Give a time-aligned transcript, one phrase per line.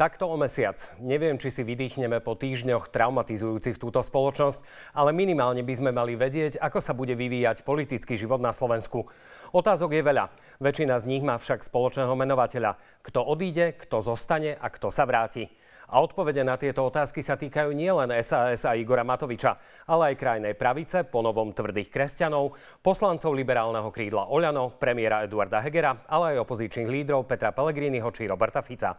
[0.00, 0.80] Takto o mesiac.
[0.96, 4.64] Neviem, či si vydýchneme po týždňoch traumatizujúcich túto spoločnosť,
[4.96, 9.04] ale minimálne by sme mali vedieť, ako sa bude vyvíjať politický život na Slovensku.
[9.52, 10.32] Otázok je veľa.
[10.56, 12.80] Väčšina z nich má však spoločného menovateľa.
[13.04, 15.52] Kto odíde, kto zostane a kto sa vráti.
[15.92, 20.54] A odpovede na tieto otázky sa týkajú nielen SAS a Igora Matoviča, ale aj krajnej
[20.56, 27.28] pravice, ponovom tvrdých kresťanov, poslancov liberálneho krídla Oľano, premiéra Eduarda Hegera, ale aj opozičných lídrov
[27.28, 28.96] Petra Pellegriniho či Roberta Fica.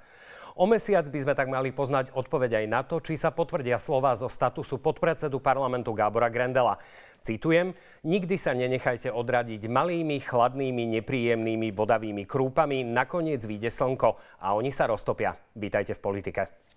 [0.59, 4.11] O mesiac by sme tak mali poznať odpoveď aj na to, či sa potvrdia slova
[4.19, 6.75] zo statusu podpredsedu parlamentu Gábora Grendela.
[7.21, 14.73] Citujem, nikdy sa nenechajte odradiť malými, chladnými, nepríjemnými bodavými krúpami, nakoniec vyjde slnko a oni
[14.73, 15.37] sa roztopia.
[15.53, 16.70] Vítajte v politike.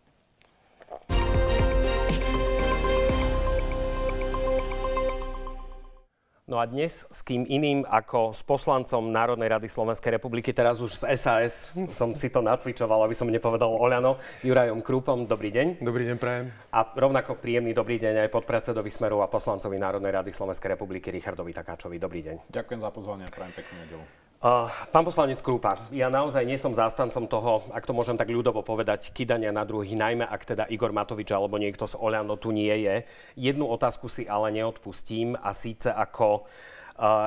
[6.45, 10.93] No a dnes s kým iným ako s poslancom Národnej rady Slovenskej republiky, teraz už
[11.01, 15.25] z SAS, som si to nacvičoval, aby som nepovedal Oľano, Jurajom Krúpom.
[15.25, 15.81] Dobrý deň.
[15.81, 16.53] Dobrý deň, prajem.
[16.69, 21.57] A rovnako príjemný dobrý deň aj podpredsedovi Smeru a poslancovi Národnej rady Slovenskej republiky Richardovi
[21.57, 21.97] Takáčovi.
[21.97, 22.53] Dobrý deň.
[22.53, 24.05] Ďakujem za pozvanie prajem peknú nedelu.
[24.43, 29.09] Pán poslanec Krúpa, ja naozaj nie som zástancom toho, ak to môžem tak ľudovo povedať,
[29.17, 33.09] kydania na druhých, najmä ak teda Igor Matovič alebo niekto z Oľano tu nie je.
[33.41, 36.45] Jednu otázku si ale neodpustím a síce ako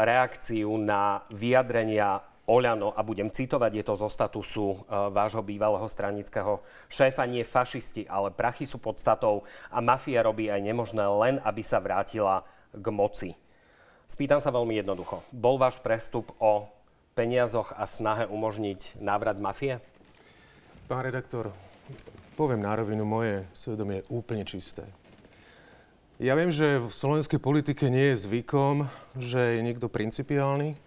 [0.05, 7.27] reakciu na vyjadrenia Oľano, a budem citovať, je to zo statusu vášho bývalého stranického šéfa,
[7.27, 12.47] nie fašisti, ale prachy sú podstatou a mafia robí aj nemožné len, aby sa vrátila
[12.71, 13.33] k moci.
[14.07, 15.25] Spýtam sa veľmi jednoducho.
[15.35, 16.71] Bol váš prestup o
[17.17, 19.81] peniazoch a snahe umožniť návrat mafie?
[20.85, 21.49] Pán redaktor,
[22.37, 24.85] poviem na rovinu, moje svedomie je úplne čisté.
[26.21, 28.85] Ja viem, že v slovenskej politike nie je zvykom,
[29.17, 30.77] že je niekto principiálny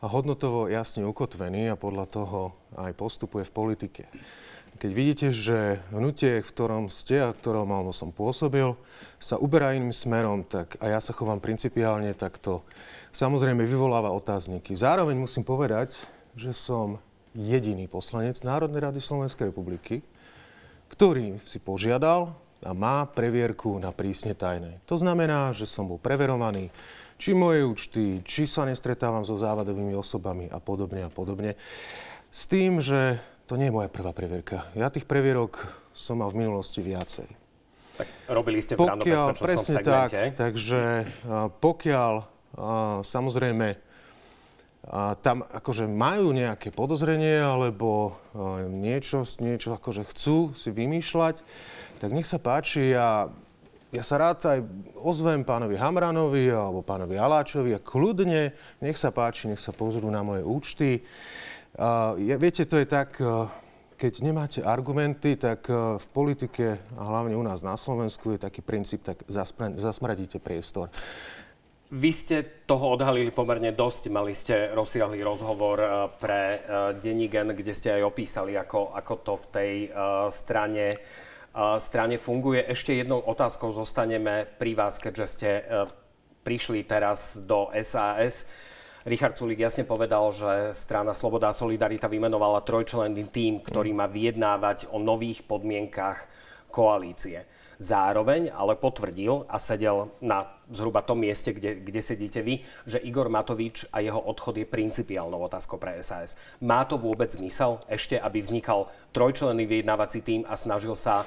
[0.00, 2.40] a hodnotovo jasne ukotvený a podľa toho
[2.76, 4.04] aj postupuje v politike.
[4.80, 8.80] Keď vidíte, že hnutie, v ktorom ste a ktorom alebo som pôsobil,
[9.20, 12.64] sa uberá iným smerom, tak a ja sa chovám principiálne, tak to
[13.12, 14.72] samozrejme vyvoláva otázniky.
[14.72, 16.00] Zároveň musím povedať,
[16.32, 16.96] že som
[17.36, 20.00] jediný poslanec Národnej rady Slovenskej republiky,
[20.88, 22.32] ktorý si požiadal
[22.64, 24.80] a má previerku na prísne tajné.
[24.88, 26.72] To znamená, že som bol preverovaný,
[27.20, 31.60] či moje účty, či sa nestretávam so závadovými osobami a podobne a podobne.
[32.32, 33.20] S tým, že
[33.50, 34.62] to nie je moja prvá previerka.
[34.78, 35.58] Ja tých previerok
[35.90, 37.26] som mal v minulosti viacej.
[37.98, 39.90] Tak robili ste v pokiaľ, presne segmente.
[39.90, 40.82] tak, takže
[41.58, 42.14] pokiaľ
[43.02, 43.74] samozrejme
[45.26, 48.14] tam akože majú nejaké podozrenie alebo
[48.70, 51.42] niečo, niečo akože chcú si vymýšľať,
[51.98, 53.34] tak nech sa páči a
[53.90, 54.62] ja sa rád aj
[55.02, 60.22] ozvem pánovi Hamranovi alebo pánovi Aláčovi a kľudne, nech sa páči, nech sa pozrú na
[60.22, 61.02] moje účty.
[61.80, 63.16] Ja, viete, to je tak,
[63.96, 65.64] keď nemáte argumenty, tak
[65.96, 69.24] v politike a hlavne u nás na Slovensku je taký princíp, tak
[69.80, 70.92] zasmradíte priestor.
[71.90, 72.36] Vy ste
[72.70, 74.14] toho odhalili pomerne dosť.
[74.14, 75.90] Mali ste rozsiahly rozhovor eh,
[76.22, 76.62] pre
[77.02, 80.94] Denigen, kde ste aj opísali, ako, ako to v tej uh, strane,
[81.50, 82.62] uh, strane funguje.
[82.62, 85.90] Ešte jednou otázkou zostaneme pri vás, keďže ste uh,
[86.46, 88.46] prišli teraz do SAS.
[89.08, 94.92] Richard Sulik jasne povedal, že strana Sloboda a Solidarita vymenovala trojčlenný tým, ktorý má vyjednávať
[94.92, 96.28] o nových podmienkach
[96.68, 97.48] koalície.
[97.80, 103.32] Zároveň ale potvrdil a sedel na zhruba tom mieste, kde, kde sedíte vy, že Igor
[103.32, 106.36] Matovič a jeho odchod je principiálnou otázkou pre SAS.
[106.60, 108.84] Má to vôbec zmysel ešte, aby vznikal
[109.16, 111.24] trojčlenný vyjednávací tým a snažil sa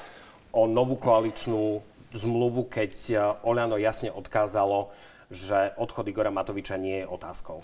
[0.53, 1.81] o novú koaličnú
[2.13, 4.93] zmluvu, keď e, Oľano jasne odkázalo,
[5.31, 7.61] že odchod Igora Matoviča nie je otázkou?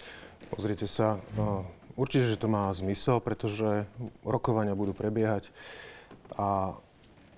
[0.54, 1.68] Pozrite sa, no,
[2.00, 3.88] určite, že to má zmysel, pretože
[4.24, 5.50] rokovania budú prebiehať
[6.38, 6.78] a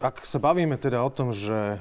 [0.02, 1.78] ak sa bavíme teda o tom, že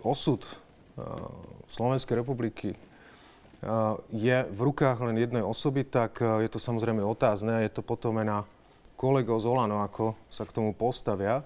[0.00, 1.28] osud uh,
[1.68, 7.60] Slovenskej republiky uh, je v rukách len jednej osoby, tak uh, je to samozrejme otázne
[7.60, 8.38] a je to potom aj na
[8.96, 11.44] kolegov z Olano, ako sa k tomu postavia.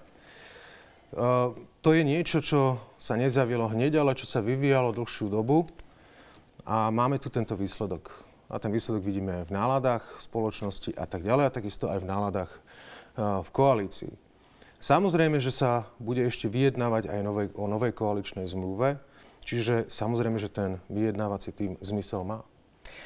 [1.83, 5.67] To je niečo, čo sa nezavilo hneď, ale čo sa vyvíjalo dlhšiu dobu
[6.65, 8.11] a máme tu tento výsledok.
[8.51, 12.51] A ten výsledok vidíme v náladách spoločnosti a tak ďalej, a takisto aj v náladách
[13.17, 14.11] v koalícii.
[14.81, 18.97] Samozrejme, že sa bude ešte vyjednávať aj novej, o novej koaličnej zmluve,
[19.45, 22.41] čiže samozrejme, že ten vyjednávací tým zmysel má.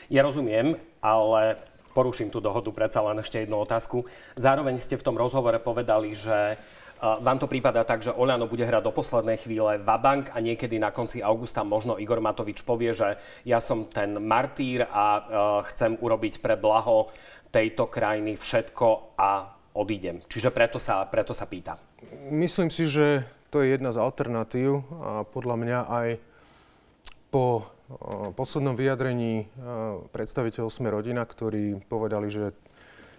[0.07, 1.59] Ja rozumiem, ale
[1.91, 4.07] poruším tú dohodu predsa len ešte jednu otázku.
[4.39, 6.57] Zároveň ste v tom rozhovore povedali, že
[7.01, 10.95] vám to prípada tak, že Oľano bude hrať do poslednej chvíle Vabank a niekedy na
[10.95, 15.05] konci augusta možno Igor Matovič povie, že ja som ten martýr a
[15.69, 17.11] chcem urobiť pre blaho
[17.51, 20.23] tejto krajiny všetko a odídem.
[20.27, 21.75] Čiže preto sa, preto sa pýtam.
[22.31, 26.07] Myslím si, že to je jedna z alternatív a podľa mňa aj
[27.31, 27.67] po
[28.33, 29.45] poslednom vyjadrení
[30.09, 32.55] predstaviteľov Sme rodina, ktorí povedali, že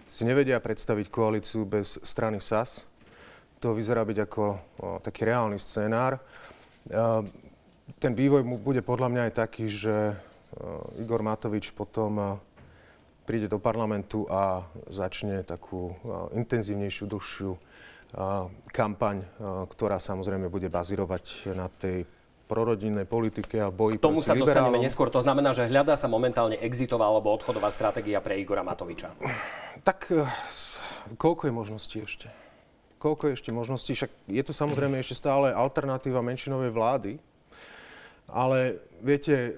[0.09, 2.83] si nevedia predstaviť koalíciu bez strany SAS.
[3.61, 4.43] To vyzerá byť ako
[5.01, 6.21] taký reálny scénár.
[7.97, 10.13] Ten vývoj bude podľa mňa aj taký, že
[11.01, 12.37] Igor Matovič potom
[13.25, 15.91] príde do parlamentu a začne takú
[16.37, 17.51] intenzívnejšiu, dlhšiu
[18.71, 19.25] kampaň,
[19.67, 22.07] ktorá samozrejme bude bazírovať na tej
[22.47, 24.71] prorodinnej politike a boji Tomu sa liberálom.
[24.71, 25.11] dostaneme neskôr.
[25.11, 29.11] To znamená, že hľadá sa momentálne exitová alebo odchodová stratégia pre Igora Matoviča.
[29.83, 30.23] Tak eh,
[31.19, 32.31] koľko je možností ešte?
[32.97, 33.93] Koľko je ešte možností?
[33.93, 37.11] Však je to samozrejme ešte stále alternatíva menšinovej vlády.
[38.27, 39.55] Ale viete, eh,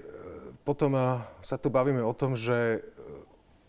[0.62, 2.84] potom eh, sa tu bavíme o tom, že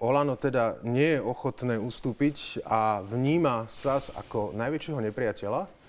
[0.01, 5.81] Olano teda nie je ochotné ustúpiť a vníma SAS ako najväčšieho nepriateľa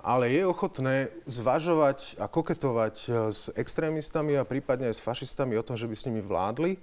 [0.00, 5.64] ale je ochotné zvažovať a koketovať e, s extrémistami a prípadne aj s fašistami o
[5.64, 6.80] tom, že by s nimi vládli.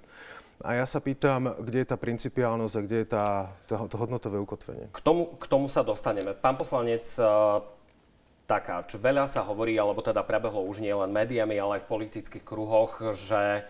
[0.58, 3.26] A ja sa pýtam, kde je tá principiálnosť a kde je tá,
[3.70, 4.90] to, to hodnotové ukotvenie.
[4.90, 6.34] K tomu, k tomu sa dostaneme.
[6.34, 7.62] Pán poslanec uh,
[8.50, 12.42] Takáč, veľa sa hovorí, alebo teda prebehlo už nie len médiami, ale aj v politických
[12.42, 13.62] kruhoch, že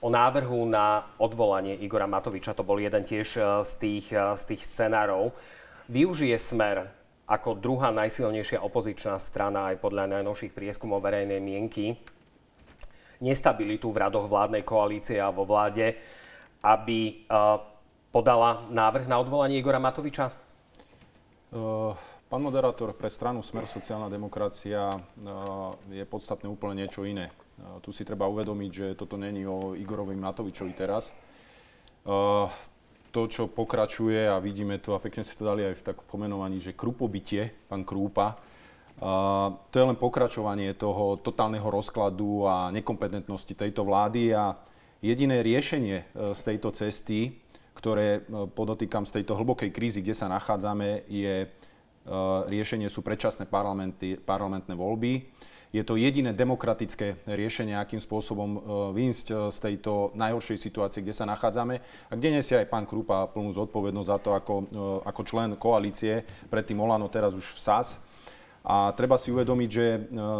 [0.00, 4.62] o návrhu na odvolanie Igora Matoviča, to bol jeden tiež e, z tých, z tých
[4.62, 5.34] scenárov,
[5.90, 6.90] využije smer
[7.26, 11.98] ako druhá najsilnejšia opozičná strana aj podľa najnovších prieskumov verejnej mienky
[13.22, 15.94] nestabilitu v radoch vládnej koalície a vo vláde,
[16.62, 17.58] aby uh,
[18.14, 20.30] podala návrh na odvolanie Igora Matoviča?
[21.52, 21.92] Uh,
[22.30, 27.28] pán moderátor, pre stranu Smer sociálna demokracia uh, je podstatné úplne niečo iné.
[27.84, 31.14] Tu si treba uvedomiť, že toto není o Igorovi Matovičovi teraz.
[32.02, 36.58] To, čo pokračuje a vidíme to, a pekne ste to dali aj v takom pomenovaní,
[36.58, 38.40] že krupobytie, pán Krúpa,
[39.68, 44.56] to je len pokračovanie toho totálneho rozkladu a nekompetentnosti tejto vlády a
[45.02, 47.42] jediné riešenie uh, z tejto cesty,
[47.74, 51.50] ktoré uh, podotýkam z tejto hlbokej krízy, kde sa nachádzame, je
[52.50, 55.22] riešenie sú predčasné parlamentné voľby
[55.72, 58.58] je to jediné demokratické riešenie, akým spôsobom e,
[58.92, 63.24] výjsť e, z tejto najhoršej situácie, kde sa nachádzame a kde nesie aj pán Krupa
[63.32, 64.64] plnú zodpovednosť za to ako, e,
[65.08, 68.04] ako člen koalície, predtým Olano, teraz už v SAS.
[68.62, 69.86] A treba si uvedomiť, že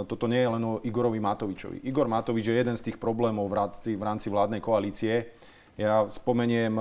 [0.06, 1.82] toto nie je len o Igorovi Matovičovi.
[1.82, 5.34] Igor Matovič je jeden z tých problémov v rámci, v rámci vládnej koalície.
[5.74, 6.78] Ja spomeniem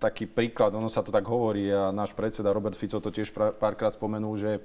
[0.00, 3.92] taký príklad, ono sa to tak hovorí a náš predseda Robert Fico to tiež párkrát
[3.92, 4.64] spomenul, že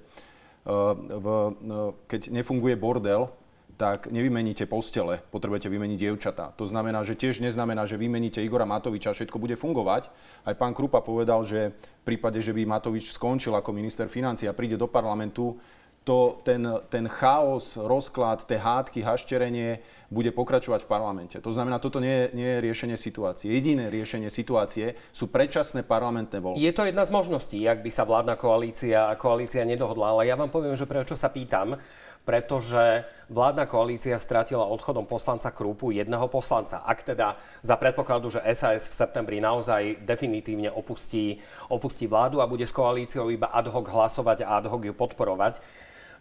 [0.63, 1.25] v,
[1.59, 3.27] no, keď nefunguje bordel,
[3.73, 6.53] tak nevymeníte postele, potrebujete vymeniť dievčatá.
[6.61, 10.13] To znamená, že tiež neznamená, že vymeníte Igora Matoviča a všetko bude fungovať.
[10.45, 11.73] Aj pán Krupa povedal, že
[12.05, 15.57] v prípade, že by Matovič skončil ako minister financí a príde do parlamentu,
[16.03, 19.79] to, ten, ten chaos, rozklad, tie hádky, hašterenie
[20.11, 21.35] bude pokračovať v parlamente.
[21.39, 23.49] To znamená, toto nie nie je riešenie situácie.
[23.49, 26.59] Jediné riešenie situácie sú predčasné parlamentné voľby.
[26.59, 30.35] Je to jedna z možností, ak by sa vládna koalícia a koalícia nedohodla, ale ja
[30.35, 31.79] vám poviem, že prečo sa pýtam,
[32.23, 36.79] pretože vládna koalícia stratila odchodom poslanca Krúpu jedného poslanca.
[36.87, 42.63] Ak teda za predpokladu, že SAS v septembri naozaj definitívne opustí, opustí vládu a bude
[42.63, 45.59] s koalíciou iba ad hoc hlasovať a ad hoc ju podporovať,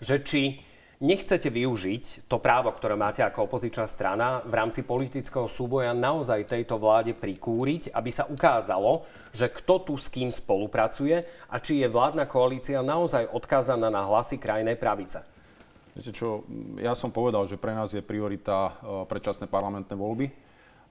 [0.02, 0.58] že či
[1.02, 6.78] nechcete využiť to právo, ktoré máte ako opozičná strana v rámci politického súboja naozaj tejto
[6.78, 9.02] vláde prikúriť, aby sa ukázalo,
[9.34, 14.38] že kto tu s kým spolupracuje a či je vládna koalícia naozaj odkázaná na hlasy
[14.38, 15.26] krajnej pravice.
[15.92, 16.46] Viete čo,
[16.80, 18.72] ja som povedal, že pre nás je priorita e,
[19.04, 20.32] predčasné parlamentné voľby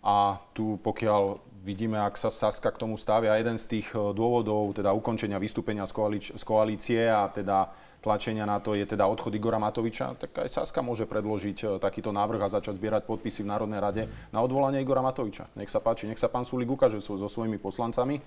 [0.05, 4.73] a tu pokiaľ vidíme, ak sa Saska k tomu stavia, jeden z tých e, dôvodov,
[4.73, 7.69] teda ukončenia vystúpenia z, koalície, z koalície a teda
[8.01, 12.09] tlačenia na to je teda odchod Igora Matoviča, tak aj Saska môže predložiť e, takýto
[12.09, 14.03] návrh a začať zbierať podpisy v Národnej rade
[14.33, 15.53] na odvolanie Igora Matoviča.
[15.53, 18.19] Nech sa páči, nech sa pán Sulik ukáže so svojimi poslancami.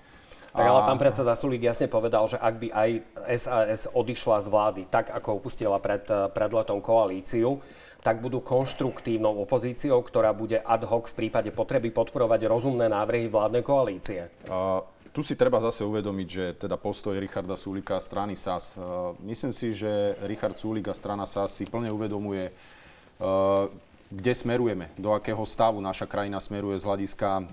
[0.55, 2.89] Tak ale pán predseda Sulík jasne povedal, že ak by aj
[3.35, 7.59] SAS odišla z vlády tak, ako opustila pred, e, pred letom koalíciu,
[8.05, 13.65] tak budú konštruktívnou opozíciou, ktorá bude ad hoc v prípade potreby podporovať rozumné návrhy vládnej
[13.65, 14.29] koalície.
[14.45, 14.85] Uh,
[15.15, 18.75] tu si treba zase uvedomiť, že teda postoj Richarda Sulika a strany SAS.
[19.23, 23.63] Myslím si, že Richard Sulik a strana SAS si plne uvedomuje, eh,
[24.11, 27.45] kde smerujeme, do akého stavu naša krajina smeruje z hľadiska eh,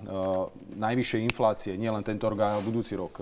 [0.75, 3.15] najvyššej inflácie, nielen tento rok, ale budúci rok.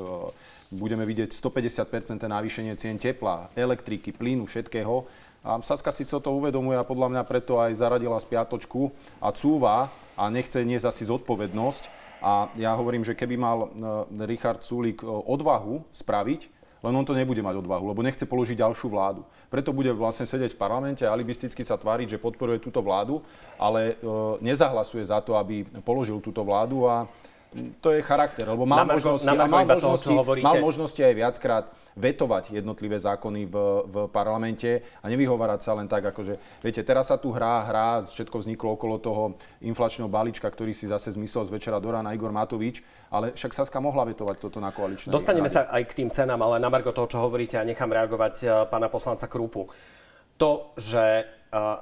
[0.73, 5.05] Budeme vidieť 150% navýšenie cien tepla, elektriky, plynu, všetkého.
[5.41, 10.29] A Saska si to uvedomuje a podľa mňa preto aj zaradila spiatočku a cúva a
[10.29, 11.83] nechce niesť asi zodpovednosť
[12.21, 13.67] a ja hovorím, že keby mal e,
[14.29, 18.89] Richard Sulik e, odvahu spraviť len on to nebude mať odvahu, lebo nechce položiť ďalšiu
[18.89, 19.21] vládu.
[19.53, 23.21] Preto bude vlastne sedieť v parlamente a alibisticky sa tváriť, že podporuje túto vládu,
[23.61, 24.05] ale e,
[24.41, 27.05] nezahlasuje za to, aby položil túto vládu a
[27.83, 31.65] to je charakter, lebo mal, možnosti, a mal, možnosti, toho, mal možnosti aj viackrát
[31.99, 33.55] vetovať jednotlivé zákony v,
[33.91, 38.39] v parlamente a nevyhovárať sa len tak, akože, viete, teraz sa tu hrá, hrá, všetko
[38.39, 39.23] vzniklo okolo toho
[39.59, 42.79] inflačného balíčka, ktorý si zase zmyslel z večera do rána Igor Matovič,
[43.11, 45.55] ale však Saska mohla vetovať toto na koaličnej Dostaneme rade.
[45.59, 48.49] sa aj k tým cenám, ale na margo toho, čo hovoríte, a nechám reagovať eh,
[48.71, 49.67] pána poslanca Krúpu.
[50.39, 51.27] To, že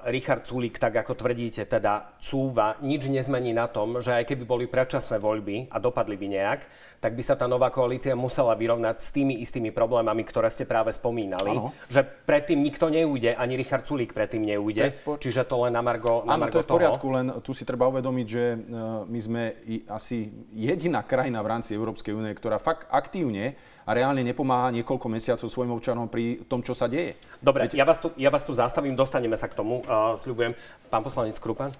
[0.09, 4.65] Richard Sulík, tak ako tvrdíte, teda cúva, nič nezmení na tom, že aj keby boli
[4.65, 6.61] predčasné voľby a dopadli by nejak,
[6.97, 10.89] tak by sa tá nová koalícia musela vyrovnať s tými istými problémami, ktoré ste práve
[10.89, 11.53] spomínali.
[11.53, 11.77] Ano.
[11.85, 15.21] Že predtým nikto neújde, ani Richard Sulík predtým neújde, po...
[15.21, 17.15] čiže to len na Margo, na Áno, to je v poriadku, toho.
[17.21, 18.57] len tu si treba uvedomiť, že uh,
[19.05, 23.53] my sme i, asi jediná krajina v rámci Európskej únie, ktorá fakt aktívne
[23.89, 27.17] a reálne nepomáha niekoľko mesiacov svojim občanom pri tom, čo sa deje.
[27.41, 30.53] Dobre, ja vás, tu, ja vás tu zastavím, dostaneme sa k tomu, uh, sľubujem.
[30.93, 31.73] Pán poslanec Krupan?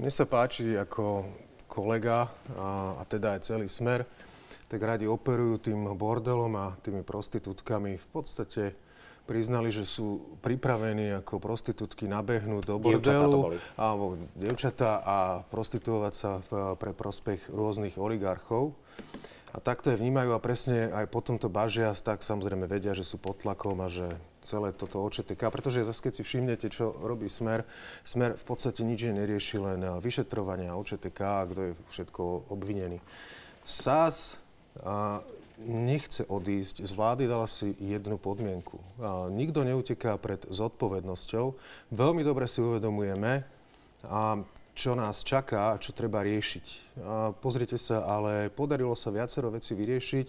[0.00, 1.28] Mne sa páči ako
[1.68, 4.08] kolega a, a teda aj celý smer,
[4.72, 8.00] tak radi operujú tým bordelom a tými prostitútkami.
[8.00, 8.72] V podstate
[9.28, 15.16] priznali, že sú pripravení ako prostitútky nabehnúť do bordelu alebo dievčatá a
[15.52, 18.72] prostituovať sa v, pre prospech rôznych oligarchov.
[19.52, 23.20] A takto je vnímajú a presne aj po tomto bažia, tak samozrejme vedia, že sú
[23.20, 27.68] pod tlakom a že celé toto OČTK, pretože zase keď si všimnete, čo robí Smer,
[28.00, 32.98] Smer v podstate nič nerieši, len vyšetrovania OČTK a kto je všetko obvinený.
[33.62, 34.40] SAS
[34.80, 35.20] a,
[35.62, 38.80] nechce odísť z vlády, dala si jednu podmienku.
[38.98, 41.54] A, nikto neuteká pred zodpovednosťou.
[41.92, 43.44] Veľmi dobre si uvedomujeme,
[44.02, 44.42] a
[44.72, 46.96] čo nás čaká a čo treba riešiť.
[47.40, 50.26] Pozrite sa, ale podarilo sa viacero vecí vyriešiť.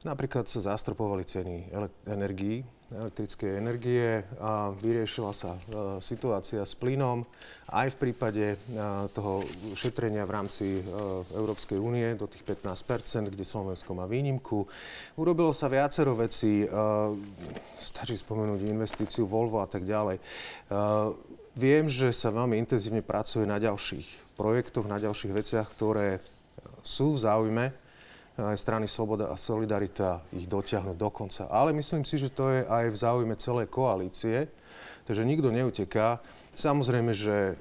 [0.00, 1.76] Napríklad sa zastropovali ceny
[2.08, 5.60] energií, elektrickej energie a vyriešila sa e,
[6.00, 7.22] situácia s plynom
[7.68, 8.56] aj v prípade e,
[9.12, 9.44] toho
[9.76, 10.82] šetrenia v rámci e,
[11.36, 14.64] Európskej únie do tých 15% kde Slovensko má výnimku.
[15.20, 16.64] Urobilo sa viacero vecí,
[17.76, 20.16] stačí spomenúť investíciu Volvo a tak ďalej.
[21.58, 26.22] Viem, že sa veľmi intenzívne pracuje na ďalších projektoch, na ďalších veciach, ktoré
[26.80, 27.64] sú v záujme
[28.40, 31.50] aj strany Sloboda a Solidarita ich dotiahnuť do konca.
[31.50, 34.48] Ale myslím si, že to je aj v záujme celej koalície,
[35.04, 36.22] takže nikto neuteká.
[36.56, 37.54] Samozrejme, že e,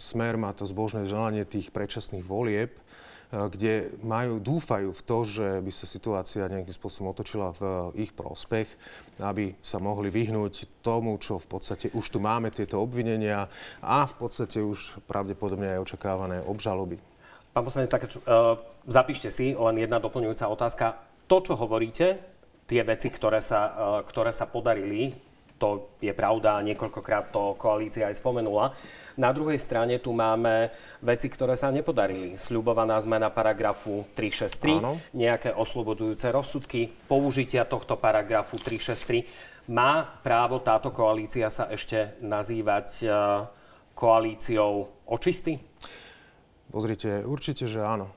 [0.00, 2.85] Smer má to zbožné želanie tých predčasných volieb, E,
[3.30, 8.70] kde majú, dúfajú v to, že by sa situácia nejakým spôsobom otočila v ich prospech,
[9.18, 13.50] aby sa mohli vyhnúť tomu, čo v podstate už tu máme, tieto obvinenia
[13.82, 17.02] a v podstate už pravdepodobne aj očakávané obžaloby.
[17.50, 20.86] Pán poslanec, tak, uh, zapíšte si len jedna doplňujúca otázka.
[21.26, 22.20] To, čo hovoríte,
[22.68, 25.25] tie veci, ktoré sa, uh, ktoré sa podarili
[25.56, 28.76] to je pravda, niekoľkokrát to koalícia aj spomenula.
[29.16, 30.68] Na druhej strane tu máme
[31.00, 32.36] veci, ktoré sa nepodarili.
[32.36, 35.00] Sľubovaná zmena paragrafu 363, Áno.
[35.16, 39.72] nejaké oslobodzujúce rozsudky, použitia tohto paragrafu 363.
[39.72, 43.12] Má právo táto koalícia sa ešte nazývať uh,
[43.96, 45.58] koalíciou očisty?
[46.70, 48.12] Pozrite, určite, že áno.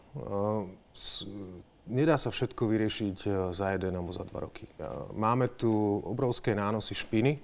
[1.89, 4.69] Nedá sa všetko vyriešiť e, za jeden alebo za dva roky.
[4.69, 4.74] E,
[5.17, 5.74] máme tu
[6.05, 7.41] obrovské nánosy špiny,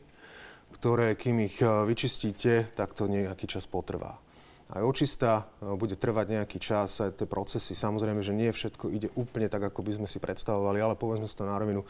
[0.78, 4.22] ktoré, kým ich e, vyčistíte, tak to nejaký čas potrvá.
[4.66, 9.46] Aj očista bude trvať nejaký čas, aj tie procesy, samozrejme, že nie všetko ide úplne
[9.46, 11.86] tak, ako by sme si predstavovali, ale povedzme si to na rovinu.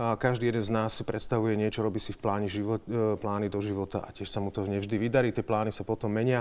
[0.00, 2.80] Každý jeden z nás si predstavuje niečo, robí si v pláni, život,
[3.20, 6.40] plány do života a tiež sa mu to nevždy vydarí, tie plány sa potom menia.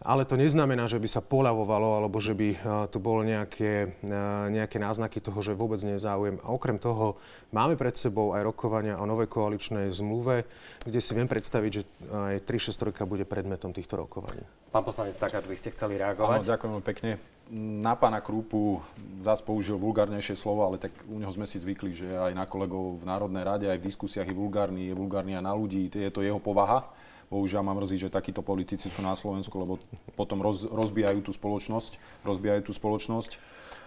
[0.00, 4.44] Ale to neznamená, že by sa poľavovalo, alebo že by eh, tu bolo nejaké, eh,
[4.48, 6.40] nejaké náznaky toho, že vôbec nie je záujem.
[6.40, 7.20] A okrem toho
[7.52, 10.48] máme pred sebou aj rokovania o novej koaličnej zmluve,
[10.88, 14.40] kde si viem predstaviť, že aj 363 bude predmetom týchto rokovaní.
[14.72, 16.40] Pán poslanec Sakar, vy ste chceli reagovať?
[16.40, 17.10] Áno, ďakujem pekne.
[17.50, 18.78] Na pána Krúpu
[19.18, 23.02] zás použil vulgárnejšie slovo, ale tak u neho sme si zvykli, že aj na kolegov
[23.02, 26.22] v Národnej rade, aj v diskusiách je vulgárny, je vulgárny aj na ľudí, je to
[26.22, 26.86] jeho povaha.
[27.30, 29.78] Bohužiaľ ma mrzí, že takíto politici sú na Slovensku, lebo
[30.18, 32.26] potom roz, rozbijajú tú spoločnosť.
[32.26, 33.38] Rozbijajú tú spoločnosť.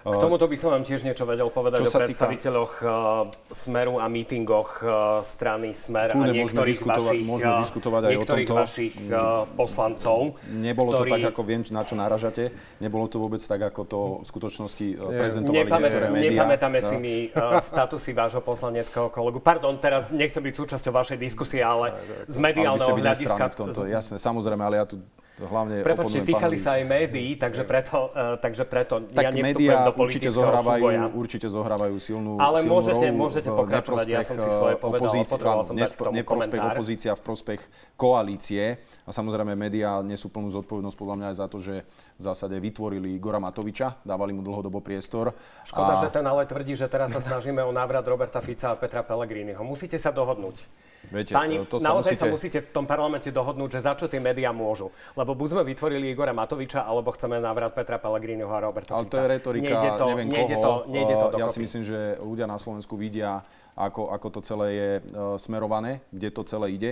[0.03, 2.91] K tomuto by som vám tiež niečo vedel povedať o predstaviteľoch týka...
[2.91, 8.23] uh, Smeru a mítingoch uh, strany Smer Kúne, a niektorých vašich, môžeme diskutovať aj o
[8.27, 8.53] tomto.
[8.53, 10.35] vašich uh, poslancov.
[10.51, 11.07] Nebolo ktorí...
[11.07, 12.51] to tak, ako viem, na čo naražate.
[12.83, 16.31] Nebolo to vôbec tak, ako to v skutočnosti uh, prezentovali Nepamät, niektoré médiá.
[16.35, 16.87] Nepamätáme no.
[16.91, 19.39] si mi uh, statusy vášho poslaneckého kolegu.
[19.39, 21.95] Pardon, teraz nechcem byť súčasťou vašej diskusie, ale
[22.27, 23.55] z mediálneho hľadiska...
[23.87, 24.99] Jasné, samozrejme, ale ja tu
[25.35, 29.73] hlavne Prepačte, týkali pánovi- sa aj médií, takže preto, uh, takže preto tak ja nevstupujem
[29.73, 31.01] do určite politického zohrávajú, súboja.
[31.09, 35.01] určite zohrávajú silnú, Ale silnú môžete- rolu môžete pokračovať, ja som si svoje eh, povedal,
[35.09, 36.75] opozície- potreboval som dať k tomu neprospech komentár.
[36.75, 37.61] opozícia v prospech
[37.97, 38.63] koalície.
[39.03, 41.75] A samozrejme médiá nesú plnú zodpovednosť podľa mňa aj za to, že
[42.13, 45.33] v zásade vytvorili Igora Matoviča, dávali mu dlhodobo priestor.
[45.63, 48.75] Škoda, A- že ten ale tvrdí, že teraz sa snažíme o návrat Roberta Fica a
[48.75, 49.61] Petra Pellegriniho.
[49.61, 50.69] Musíte sa dohodnúť.
[51.11, 54.07] Viete, Páni, to sa naozaj sa musíte- musíte v tom parlamente dohodnúť, že za čo
[54.07, 54.87] tie médiá môžu.
[55.13, 59.13] Lebo buď sme vytvorili Igora Matoviča, alebo chceme návrat Petra Pellegriniho a Roberta Ale Fica.
[59.13, 60.63] to je retorika, nejde to, neviem nejde koho.
[60.63, 63.43] To, nejde to Uh, ja si myslím, že ľudia na Slovensku vidia,
[63.75, 66.91] ako, ako to celé je uh, smerované, kde to celé ide.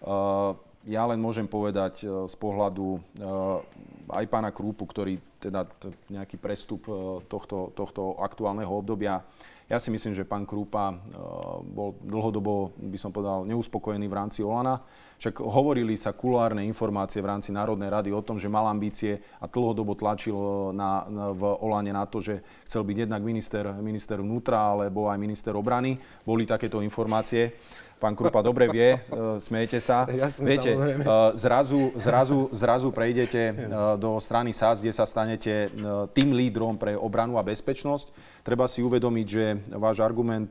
[0.00, 0.56] Uh,
[0.88, 3.04] ja len môžem povedať uh, z pohľadu
[4.10, 6.82] aj pána Krúpu, ktorý teda t- nejaký prestup
[7.30, 9.22] tohto, tohto aktuálneho obdobia.
[9.70, 14.42] Ja si myslím, že pán Krúpa uh, bol dlhodobo, by som povedal, neuspokojený v rámci
[14.42, 14.82] Olana.
[15.22, 19.46] Však hovorili sa kulárne informácie v rámci Národnej rady o tom, že mal ambície a
[19.46, 24.18] dlhodobo tlačil uh, na, na, v Olane na to, že chcel byť jednak minister, minister
[24.18, 25.94] vnútra alebo aj minister obrany.
[26.26, 27.54] Boli takéto informácie.
[28.00, 30.08] Pán Krupa dobre vie, uh, smejete sa.
[30.08, 31.04] Jasne, Viete, samozrejme.
[31.04, 35.68] uh, zrazu, zrazu, zrazu prejdete uh, do strany SAS, kde sa stanete
[36.16, 38.40] tým lídrom pre obranu a bezpečnosť.
[38.40, 39.44] Treba si uvedomiť, že
[39.76, 40.48] váš argument,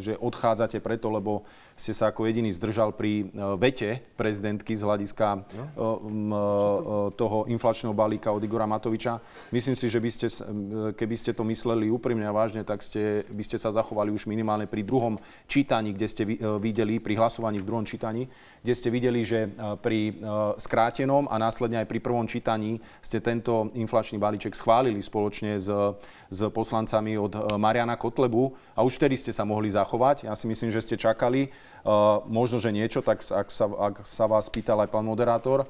[0.00, 1.44] že odchádzate preto, lebo
[1.76, 3.28] ste sa ako jediný zdržal pri
[3.60, 5.44] vete prezidentky z hľadiska
[5.76, 9.20] uh, toho inflačného balíka od Igora Matoviča.
[9.52, 10.26] Myslím si, že by ste,
[10.96, 14.64] keby ste to mysleli úprimne a vážne, tak ste, by ste sa zachovali už minimálne
[14.64, 18.30] pri druhom čítaní, kde ste vi- uh, videli, pri hlasovaní v druhom čítaní,
[18.62, 23.18] kde ste videli, že uh, pri uh, skrátenom a následne aj pri prvom čítaní ste
[23.18, 25.66] tento inflačný balíček schválili spoločne s,
[26.30, 30.30] s poslancami od uh, Mariana Kotlebu a už vtedy ste sa mohli zachovať.
[30.30, 31.50] Ja si myslím, že ste čakali,
[32.28, 35.64] možno, že niečo, tak ak sa, ak sa vás pýtal aj pán moderátor.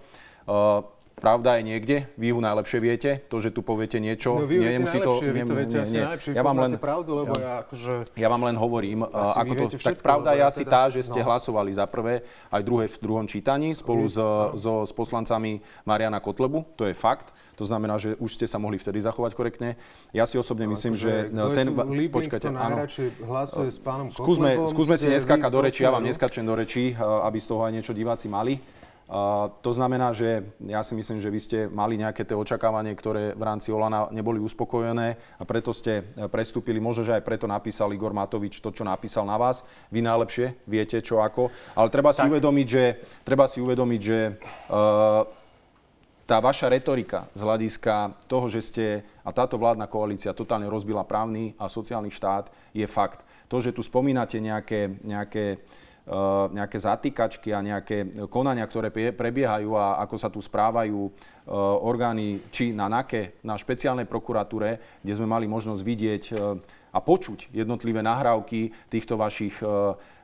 [1.19, 3.11] Pravda je niekde, vy ju najlepšie viete.
[3.27, 5.95] To, že tu poviete niečo, No vy viete nemusí najlepšie, vy to viete nie- asi
[5.99, 6.05] nie.
[6.07, 7.95] najlepšie, Ja vám len, pravdu, lebo ja, akože...
[8.15, 10.83] ja vám len hovorím, ako to, viete tak všetko, pravda je ja asi teda- tá,
[10.89, 11.27] že ste no.
[11.27, 12.23] hlasovali za prvé,
[12.55, 14.15] aj druhé v druhom čítaní spolu s,
[14.63, 17.35] so, s poslancami Mariana Kotlebu, to je fakt.
[17.59, 19.75] To znamená, že už ste sa mohli vtedy zachovať korektne.
[20.15, 21.67] Ja si osobne myslím, že Kto ten...
[21.67, 25.83] je tu počkajte, kto najradšej hlasuje s pánom Skúsme, Kotlebom, skúsme si neskákať do rečí,
[25.83, 28.63] ja vám neskačem do rečí, uh, aby z toho aj niečo diváci mali.
[29.65, 33.41] To znamená, že ja si myslím, že vy ste mali nejaké tie očakávanie, ktoré v
[33.41, 38.13] rámci Olana neboli uspokojené a preto ste eh, prestúpili, možno, že aj preto napísal Igor
[38.13, 39.65] Matovič to, čo napísal na vás.
[39.89, 41.49] Vy najlepšie viete, čo ako.
[41.73, 42.37] Ale treba si Tak.
[42.37, 42.85] uvedomiť, že,
[43.25, 44.19] treba si uvedomiť, že
[44.69, 45.25] uh,
[46.29, 48.85] tá vaša retorika z hľadiska toho, že ste
[49.25, 53.25] a táto vládna koalícia totálne rozbila právny a sociálny štát, je fakt.
[53.49, 55.88] To, že tu spomínate nejaké, nejaké, uh,
[56.57, 61.13] nejaké zatýkačky a nejaké konania, ktoré prebiehajú a ako sa tu správajú uh,
[61.85, 66.57] orgány či na NAKE, na špeciálnej prokuratúre, kde sme mali možnosť vidieť uh,
[66.89, 69.61] a počuť jednotlivé nahrávky týchto vašich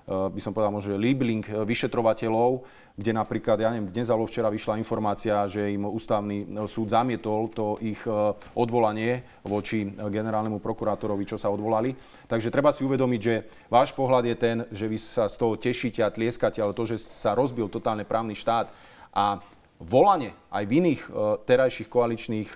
[0.04, 2.60] by som povedal možno, že libling uh, vyšetrovateľov,
[2.94, 7.48] kde napríklad, ja neviem, dnes alebo včera vyšla informácia, že im ústavný uh, súd zamietol
[7.48, 8.04] to ich
[8.52, 11.96] odvolanie voči generálnemu prokurátorovi, čo sa odvolali.
[12.28, 13.34] Takže treba si uvedomiť, že
[13.72, 17.00] váš pohľad je ten, že vy sa z toho tešíte a tlieskate, ale to, že
[17.00, 18.68] sa rozbil totálne právny štát
[19.14, 19.40] a
[19.80, 21.00] volanie aj v iných
[21.48, 22.50] terajších koaličných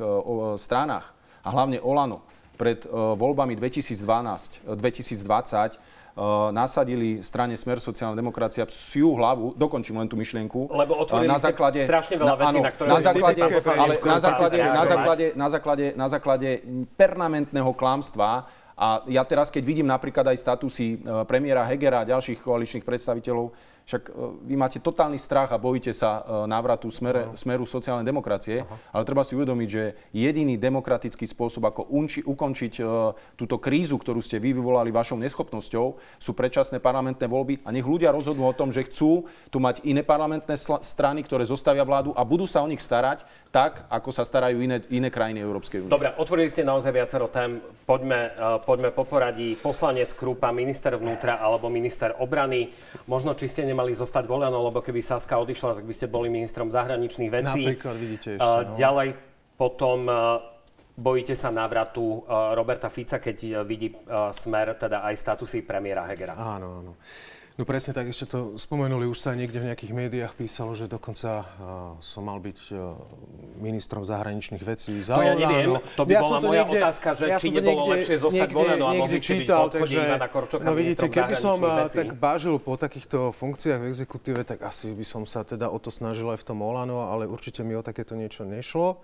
[0.58, 1.06] stranách
[1.44, 2.24] a hlavne Olano
[2.58, 5.97] pred voľbami 2012, uh, 2020 uh,
[6.50, 10.70] nasadili strane Smer sociálna demokracia psiu hlavu, dokončím len tú myšlienku.
[10.70, 14.56] Lebo otvorili uh, ste strašne veľa vecí, áno, na ktoré na základe, ale na základe,
[14.58, 16.50] na základe, na základe, na základe
[16.98, 22.38] permanentného klamstva a ja teraz, keď vidím napríklad aj statusy e, premiéra Hegera a ďalších
[22.38, 23.50] koaličných predstaviteľov,
[23.88, 28.68] však e, vy máte totálny strach a bojíte sa e, návratu smere, smeru sociálnej demokracie,
[28.92, 32.82] ale treba si uvedomiť, že jediný demokratický spôsob, ako unči, ukončiť e,
[33.40, 35.86] túto krízu, ktorú ste vy vyvolali vašou neschopnosťou,
[36.20, 40.04] sú predčasné parlamentné voľby a nech ľudia rozhodnú o tom, že chcú tu mať iné
[40.04, 44.60] parlamentné strany, ktoré zostavia vládu a budú sa o nich starať tak, ako sa starajú
[44.60, 45.92] iné, iné krajiny Európskej únie.
[45.92, 47.64] Dobre, otvorili ste naozaj viacero tém.
[47.88, 48.36] Poďme,
[48.68, 49.56] poďme po poradí.
[49.56, 52.68] Poslanec Krupa, minister vnútra alebo minister obrany.
[53.08, 56.66] Možno, či ste nemali zostať voľano, lebo keby Saska odišla, tak by ste boli ministrom
[56.66, 57.62] zahraničných vecí.
[57.62, 58.74] Napríklad, vidíte ešte, no.
[58.74, 59.08] Ďalej
[59.54, 60.42] potom uh,
[60.98, 63.94] bojíte sa návratu uh, Roberta Fica, keď uh, vidí
[64.34, 66.34] smer, teda aj statusy premiéra Hegera.
[66.34, 66.92] Áno, áno.
[67.58, 71.42] No presne tak, ešte to spomenuli, už sa niekde v nejakých médiách písalo, že dokonca
[71.42, 72.94] uh, som mal byť uh,
[73.58, 77.24] ministrom zahraničných vecí za To ja neviem, to by ja bola moja niekde, otázka, že
[77.26, 80.00] ja či nebolo niekde, lepšie zostať niekde, Olano a mohli čítal, byť takže,
[80.62, 85.02] No vidíte, keby som uh, tak bážil po takýchto funkciách v exekutíve, tak asi by
[85.02, 88.14] som sa teda o to snažil aj v tom Olano, ale určite mi o takéto
[88.14, 89.02] niečo nešlo.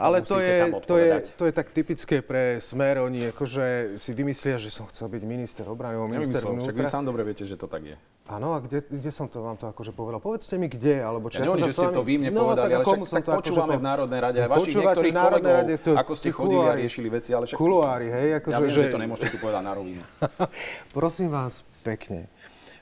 [0.00, 4.56] Ale to je, to, je, to je tak typické pre Smer, oni akože si vymyslia,
[4.56, 6.72] že som chcel byť minister obrany, minister vnútra.
[6.72, 7.89] Však vy sám dobre viete, že to tak je.
[8.30, 10.22] Áno, a kde, kde som to vám to akože povedal?
[10.22, 11.42] Povedzte mi, kde, alebo čo.
[11.42, 13.74] Ja, ja neviem, že ste to vy mne no, povedali, ale však tak akože počúvame
[13.74, 17.30] v Národnej rade aj vašich niektorých kolegov, rade, to, ako ste chodili a riešili veci,
[17.34, 17.58] ale však...
[17.58, 18.54] Kuluári, hej, akože...
[18.54, 20.02] Ja viem, že, že to nemôžete tu povedať na rovinu.
[20.98, 22.30] Prosím vás pekne,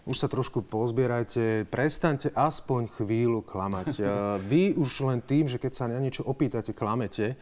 [0.05, 4.05] už sa trošku pozbierajte, prestaňte aspoň chvíľu klamať.
[4.53, 7.41] Vy už len tým, že keď sa na niečo opýtate, klamete,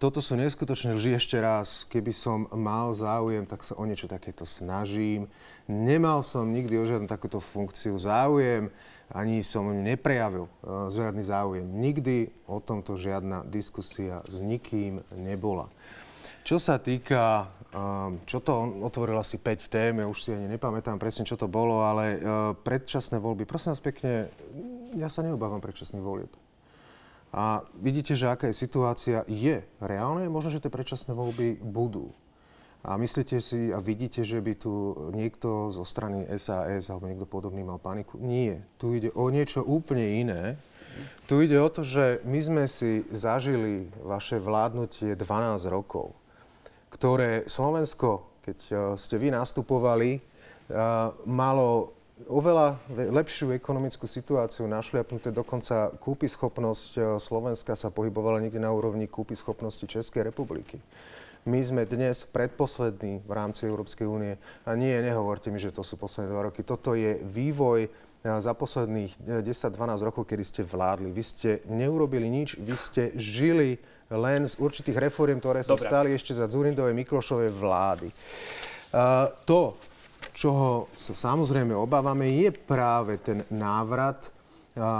[0.00, 1.84] toto sú neskutočné lži ešte raz.
[1.84, 5.28] Keby som mal záujem, tak sa o niečo takéto snažím.
[5.68, 8.72] Nemal som nikdy o žiadnu takúto funkciu záujem,
[9.12, 11.66] ani som neprejavil uh, žiadny záujem.
[11.68, 15.68] Nikdy o tomto žiadna diskusia s nikým nebola.
[16.48, 20.96] Čo sa týka, um, čo to otvoril asi 5 tém, ja už si ani nepamätám
[20.96, 23.44] presne, čo to bolo, ale uh, predčasné voľby.
[23.44, 24.32] Prosím vás pekne,
[24.96, 26.32] ja sa neobávam predčasných volieb.
[27.30, 29.22] A vidíte, že aká je situácia.
[29.30, 32.10] Je reálne, možno, že tie predčasné voľby budú.
[32.80, 37.60] A myslíte si a vidíte, že by tu niekto zo strany SAS alebo niekto podobný
[37.60, 38.16] mal paniku?
[38.16, 38.64] Nie.
[38.80, 40.56] Tu ide o niečo úplne iné.
[41.28, 46.16] Tu ide o to, že my sme si zažili vaše vládnutie 12 rokov,
[46.90, 50.22] ktoré Slovensko, keď eh, ste vy nastupovali, eh,
[51.28, 58.74] malo oveľa lepšiu ekonomickú situáciu našliapnuté, dokonca kúpy schopnosť e, Slovenska sa pohybovala niekde na
[58.74, 60.82] úrovni kúpy schopnosti Českej republiky.
[61.48, 64.36] My sme dnes predposlední v rámci Európskej únie.
[64.68, 66.60] A nie, nehovorte mi, že to sú posledné dva roky.
[66.60, 67.90] Toto je vývoj e,
[68.24, 71.08] za posledných 10-12 e, rokov, kedy ste vládli.
[71.08, 73.80] Vy ste neurobili nič, vy ste žili
[74.10, 78.10] len z určitých reforiem, ktoré sa stali ešte za Zurindovej Miklošovej vlády.
[78.90, 79.78] Uh, to,
[80.36, 84.32] čoho sa samozrejme obávame, je práve ten návrat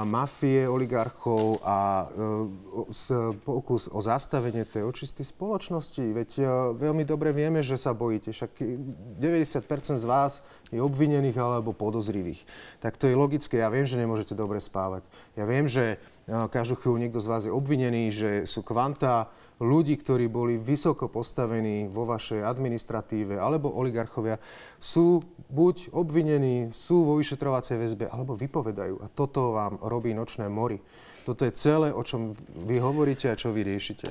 [0.04, 6.02] mafie, oligarchov a e, pokus o zastavenie tej očistej spoločnosti.
[6.02, 8.35] Veď e, veľmi dobre vieme, že sa bojíte.
[8.35, 10.42] Však 90% z vás
[10.74, 12.42] je obvinených alebo podozrivých.
[12.83, 13.62] Tak to je logické.
[13.62, 15.06] Ja viem, že nemôžete dobre spávať.
[15.38, 20.26] Ja viem, že každú chvíľu niekto z vás je obvinený, že sú kvanta ľudí, ktorí
[20.26, 24.40] boli vysoko postavení vo vašej administratíve alebo oligarchovia,
[24.80, 25.20] sú
[25.52, 29.04] buď obvinení, sú vo vyšetrovacej väzbe, alebo vypovedajú.
[29.04, 30.80] A toto vám robí nočné mori.
[31.28, 32.32] Toto je celé, o čom
[32.64, 34.08] vy hovoríte a čo vy riešite.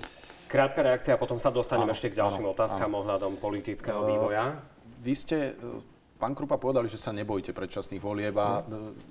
[0.49, 3.05] Krátka reakcia a potom sa dostaneme ešte k ďalším áno, otázkam áno.
[3.05, 4.61] ohľadom politického vývoja.
[5.01, 5.37] Vy ste
[6.19, 8.59] Pán Krupa povedali, že sa nebojíte predčasných volieb a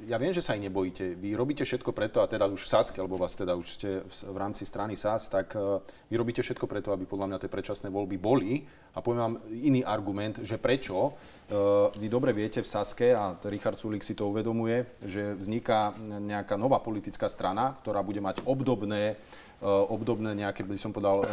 [0.05, 1.17] ja viem, že sa ich nebojíte.
[1.17, 4.13] Vy robíte všetko preto, a teda už v Saske, alebo vás teda už ste v,
[4.13, 5.81] v rámci strany SAS, tak uh,
[6.13, 8.61] vy robíte všetko preto, aby podľa mňa tie predčasné voľby boli.
[8.93, 11.17] A poviem vám iný argument, že prečo.
[11.49, 16.61] Uh, vy dobre viete v Saske, a Richard Sulik si to uvedomuje, že vzniká nejaká
[16.61, 19.17] nová politická strana, ktorá bude mať obdobné,
[19.65, 21.25] uh, obdobné nejaké, by som povedal,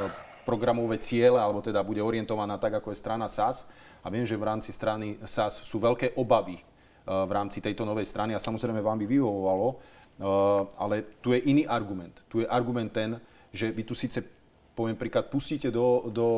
[0.46, 3.66] programové ciele, alebo teda bude orientovaná tak, ako je strana SAS.
[4.06, 6.64] A viem, že v rámci strany SAS sú veľké obavy eh,
[7.10, 10.24] v rámci tejto novej strany a samozrejme vám by vyhovovalo, eh,
[10.78, 12.14] ale tu je iný argument.
[12.30, 13.18] Tu je argument ten,
[13.50, 14.22] že vy tu síce
[14.76, 16.30] poviem príklad, pustíte do, do,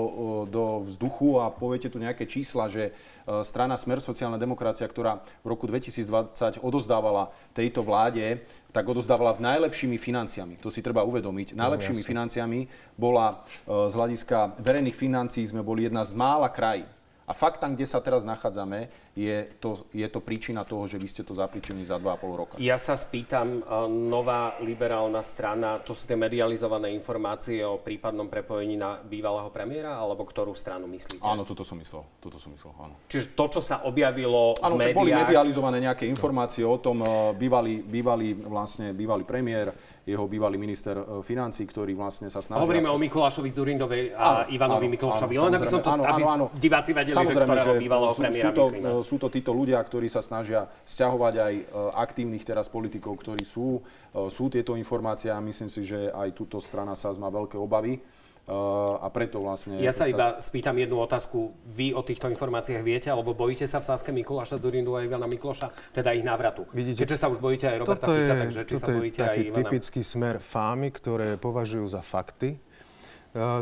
[0.45, 5.47] do vzduchu a poviete tu nejaké čísla, že e, strana Smer sociálna demokracia, ktorá v
[5.50, 10.62] roku 2020 odozdávala tejto vláde, tak odozdávala v najlepšími financiami.
[10.62, 11.58] To si treba uvedomiť.
[11.58, 12.60] No, najlepšími no, financiami
[12.93, 16.88] bola e, z hľadiska verejných financií sme boli jedna z mála krajín
[17.28, 21.10] a fakt tam, kde sa teraz nachádzame, je to, je to príčina toho, že vy
[21.10, 22.53] ste to zapričili za 2,5 roka.
[22.62, 28.77] Ja sa spýtam, e, nová liberálna strana, to sú tie medializované informácie o prípadnom prepojení
[28.77, 31.25] na bývalého premiéra, alebo ktorú stranu myslíte?
[31.25, 32.06] Áno, toto som myslel.
[32.21, 32.93] Toto som myslel, áno.
[33.10, 35.01] Čiže to, čo sa objavilo áno, v médiách...
[35.01, 39.73] boli medializované nejaké informácie o tom, e, bývalý, bývalý, vlastne, bývalý premiér,
[40.06, 42.62] jeho bývalý minister e, financí, ktorý vlastne sa snažil...
[42.69, 46.21] Hovoríme o Mikulášovi Zurindovej a áno, Ivanovi áno, Mikulášovi, len aby som to, áno, aby
[46.21, 49.07] áno, diváci vedeli, Samozrejme, že ktorého bývalého premiéra sú to, myslíme.
[49.08, 51.63] Sú to títo ľudia, ktorí sa snažia stiahovať aj e,
[51.96, 53.80] aktívnych teraz politikov, ktorí sú.
[53.80, 58.04] E, sú tieto informácie a myslím si, že aj túto strana sa má veľké obavy.
[58.48, 59.76] Uh, a preto vlastne...
[59.84, 61.52] Ja sa, sa iba spýtam jednu otázku.
[61.67, 65.67] Vy o týchto informáciách viete, alebo bojíte sa v Saske Mikuláša Zurindu a Ivana Mikloša,
[65.91, 66.63] teda ich návratu?
[66.72, 69.67] Vidíte, Keďže sa už bojíte aj Roberta Fica, takže či sa bojíte aj Ivana...
[69.67, 72.56] typický smer fámy, ktoré považujú za fakty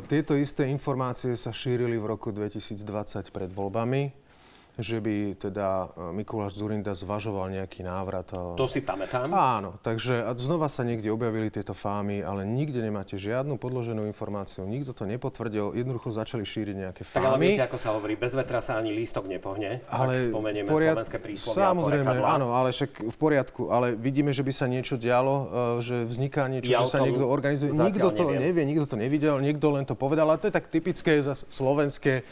[0.08, 4.25] tieto isté informácie sa šírili v roku 2020 pred voľbami
[4.76, 8.32] že by teda e, Mikuláš Zurinda zvažoval nejaký návrat.
[8.36, 9.32] To si pamätám.
[9.32, 14.68] Áno, takže a znova sa niekde objavili tieto fámy, ale nikde nemáte žiadnu podloženú informáciu,
[14.68, 17.24] nikto to nepotvrdil, jednoducho začali šíriť nejaké fámy.
[17.24, 20.68] Tak ale viete, ako sa hovorí, bez vetra sa ani lístok nepohne, ale ak spomenieme
[20.68, 20.96] poriad...
[20.96, 25.36] slovenské príslovie Samozrejme, áno, ale však v poriadku, ale vidíme, že by sa niečo dialo,
[25.80, 27.72] e, že vzniká niečo, ja že sa niekto organizuje.
[27.72, 28.42] Nikto to neviem.
[28.52, 32.28] nevie, nikto to nevidel, niekto len to povedal, a to je tak typické za slovenské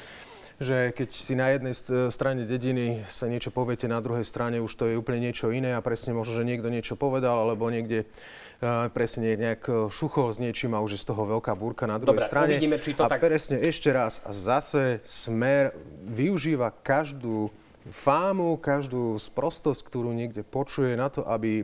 [0.62, 1.74] že keď si na jednej
[2.10, 5.82] strane dediny sa niečo poviete, na druhej strane už to je úplne niečo iné a
[5.82, 10.78] presne možno, že niekto niečo povedal, alebo niekde uh, presne nejak e, šuchol s niečím
[10.78, 12.56] a už je z toho veľká búrka na druhej Dobre, strane.
[12.56, 13.20] Uvidíme, či to a tak...
[13.20, 15.76] presne ešte raz, zase Smer
[16.08, 17.52] využíva každú
[17.84, 21.64] fámu, každú sprostosť, ktorú niekde počuje na to, aby e,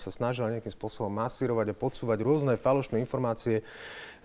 [0.00, 3.60] sa snažila nejakým spôsobom masírovať a podsúvať rôzne falošné informácie.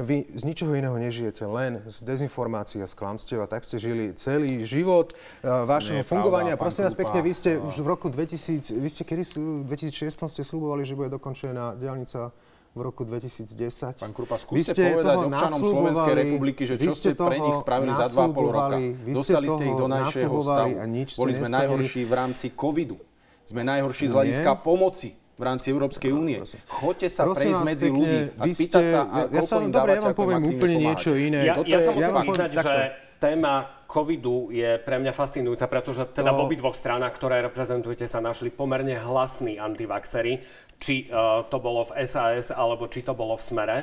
[0.01, 4.17] Vy z ničoho iného nežijete, len z dezinformácií a z klamstiev a tak ste žili
[4.17, 6.53] celý život uh, vašeho Nie, fungovania.
[6.57, 10.25] Pravda, Prosím vás pekne, vy ste už v roku 2000, vy ste kedy, v 2006
[10.25, 12.33] ste slubovali, že bude dokončená diálnica
[12.73, 14.01] v roku 2010.
[14.01, 18.49] Pán Krupa, skúste povedať občanom Slovenskej republiky, že čo ste pre nich spravili za 2,5
[18.49, 18.77] roka.
[19.13, 20.73] Dostali ste ich do najšieho stavu.
[21.21, 22.97] Boli sme najhorší v rámci covidu.
[23.45, 26.37] Sme najhorší z hľadiska pomoci v rámci Európskej únie.
[26.69, 30.01] Choďte sa prejsť medzi pekne, ľudí a spýtať sa, a ja, ja sa, dobre, ja
[30.05, 31.49] vám poviem úplne niečo iné.
[31.49, 32.73] Ja, ja sa musím ja priznať, že
[33.17, 33.53] téma
[33.89, 36.37] covidu je pre mňa fascinujúca, pretože teda to...
[36.37, 40.41] v obidvoch stranách, ktoré reprezentujete, sa našli pomerne hlasní antivaxery,
[40.77, 43.77] či uh, to bolo v SAS alebo či to bolo v Smere,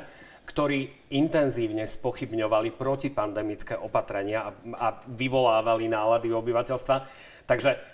[0.45, 6.95] ktorí intenzívne spochybňovali protipandemické opatrenia a, a vyvolávali nálady obyvateľstva.
[7.47, 7.90] Takže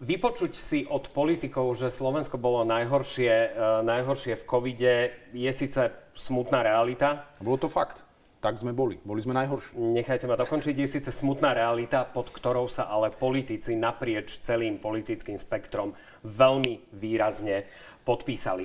[0.00, 4.94] vypočuť si od politikov, že Slovensko bolo najhoršie, uh, najhoršie v covide,
[5.36, 7.28] je síce smutná realita.
[7.38, 8.08] Bolo to fakt.
[8.40, 8.96] Tak sme boli.
[9.04, 9.76] Boli sme najhorší.
[9.76, 10.72] Nechajte ma dokončiť.
[10.72, 15.92] Je síce smutná realita, pod ktorou sa ale politici naprieč celým politickým spektrom
[16.24, 17.68] veľmi výrazne
[18.08, 18.64] podpísali.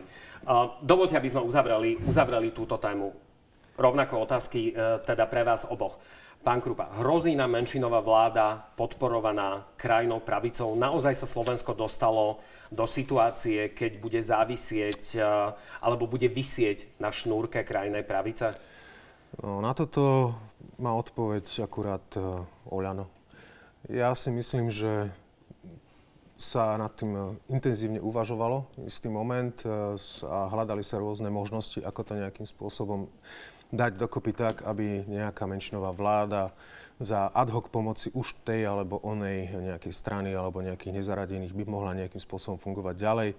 [0.80, 3.12] Dovolte, aby sme uzavreli, uzavreli túto tému.
[3.76, 6.00] Rovnako otázky e, teda pre vás oboch.
[6.45, 10.77] Pán Krupa, hrozí nám menšinová vláda podporovaná krajnou pravicou.
[10.77, 12.38] Naozaj sa Slovensko dostalo
[12.69, 15.25] do situácie, keď bude závisieť e,
[15.81, 18.53] alebo bude vysieť na šnúrke krajnej pravice?
[19.41, 20.38] No, na toto
[20.77, 23.10] má odpoveď akurát uh, Oľano.
[23.89, 25.10] Ja si myslím, že
[26.38, 27.21] sa nad tým e,
[27.58, 29.65] intenzívne uvažovalo istý moment
[30.29, 33.10] a hľadali sa rôzne možnosti, ako to nejakým spôsobom
[33.73, 36.54] dať dokopy tak, aby nejaká menšinová vláda
[37.01, 41.97] za ad hoc pomoci už tej alebo onej nejakej strany alebo nejakých nezaradených by mohla
[41.97, 43.32] nejakým spôsobom fungovať ďalej.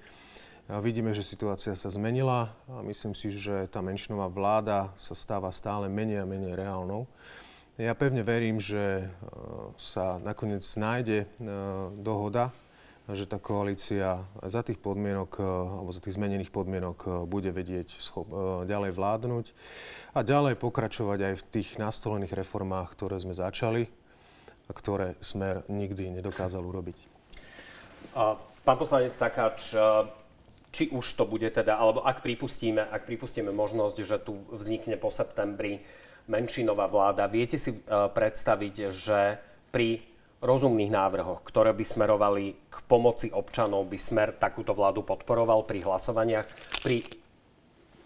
[0.67, 5.55] A vidíme, že situácia sa zmenila a myslím si, že tá menšinová vláda sa stáva
[5.55, 7.07] stále menej a menej reálnou.
[7.79, 9.07] Ja pevne verím, že e,
[9.77, 11.29] sa nakoniec nájde
[12.01, 12.51] dohoda
[13.15, 18.03] že tá koalícia za tých podmienok, e, alebo za tých zmenených podmienok e, bude vedieť
[18.03, 19.47] schop, e, ďalej vládnuť
[20.19, 23.87] a ďalej pokračovať aj v tých nastolených reformách, ktoré sme začali
[24.67, 26.99] a ktoré Smer nikdy nedokázal urobiť.
[28.67, 29.79] Pán poslanec Takáč,
[30.75, 35.15] či už to bude teda, alebo ak pripustíme, ak pripustíme možnosť, že tu vznikne po
[35.15, 35.87] septembri
[36.27, 39.39] menšinová vláda, viete si predstaviť, že
[39.71, 40.03] pri
[40.45, 46.47] rozumných návrhoch, ktoré by smerovali k pomoci občanov, by smer takúto vládu podporoval pri hlasovaniach,
[46.85, 47.05] pri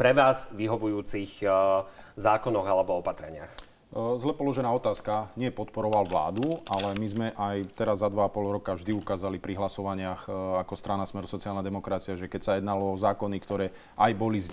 [0.00, 1.84] pre vás vyhovujúcich uh,
[2.16, 3.52] zákonoch alebo opatreniach?
[3.52, 5.28] E, zle položená otázka.
[5.36, 10.24] Nie podporoval vládu, ale my sme aj teraz za 2,5 roka vždy ukázali pri hlasovaniach
[10.24, 10.32] e,
[10.64, 14.48] ako strana Smer sociálna demokracia, že keď sa jednalo o zákony, ktoré aj boli z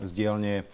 [0.00, 0.64] dielne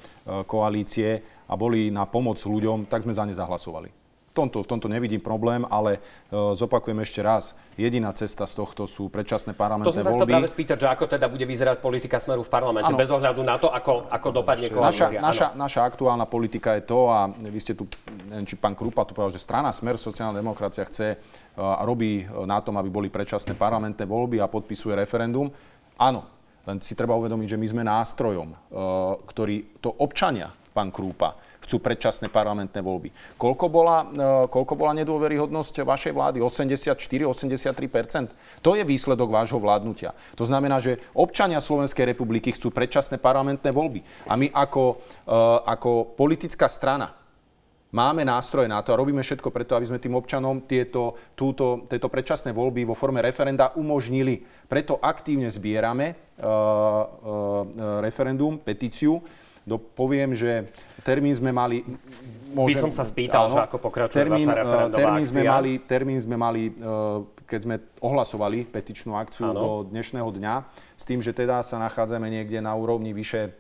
[0.47, 4.08] koalície a boli na pomoc ľuďom, tak sme za ne zahlasovali
[4.39, 7.59] tomto, v tomto nevidím problém, ale uh, zopakujem ešte raz.
[7.75, 9.99] Jediná cesta z tohto sú predčasné parlamentné voľby.
[9.99, 12.95] To som sa chcel práve spýtať, že ako teda bude vyzerať politika Smeru v parlamente,
[12.95, 13.01] ano.
[13.03, 15.11] bez ohľadu na to, ako, ako dopadne koalícia.
[15.11, 17.91] Naša, naša, naša aktuálna politika je to, a vy ste tu,
[18.31, 22.23] neviem, či pán Krupa tu povedal, že strana Smer, sociálna demokracia chce uh, a robí
[22.23, 25.51] uh, na tom, aby boli predčasné parlamentné voľby a podpisuje referendum.
[25.99, 28.53] Áno, len si treba uvedomiť, že my sme nástrojom,
[29.25, 31.33] ktorý to občania, pán Krúpa,
[31.69, 33.13] chcú predčasné parlamentné voľby.
[33.37, 36.41] Koľko bola, e, koľko bola nedôveryhodnosť vašej vlády?
[36.41, 38.33] 84-83%?
[38.65, 40.17] To je výsledok vášho vládnutia.
[40.41, 44.01] To znamená, že občania Slovenskej republiky chcú predčasné parlamentné voľby.
[44.25, 44.97] A my ako,
[45.29, 45.37] e,
[45.69, 47.13] ako politická strana
[47.93, 52.09] máme nástroje na to a robíme všetko preto, aby sme tým občanom tieto, túto, tieto
[52.09, 54.45] predčasné voľby vo forme referenda umožnili.
[54.69, 59.25] Preto aktívne zbierame uh, uh, referendum, petíciu
[59.69, 60.73] do, poviem, že
[61.05, 61.85] termín sme mali...
[62.49, 65.33] Môžem, By som sa spýtal, áno, že ako pokračuje termín, vaša referendová termín akcia.
[65.37, 66.63] Sme mali, termín sme mali,
[67.45, 69.61] keď sme ohlasovali petičnú akciu áno.
[69.61, 70.55] do dnešného dňa,
[70.97, 73.53] s tým, že teda sa nachádzame niekde na úrovni vyše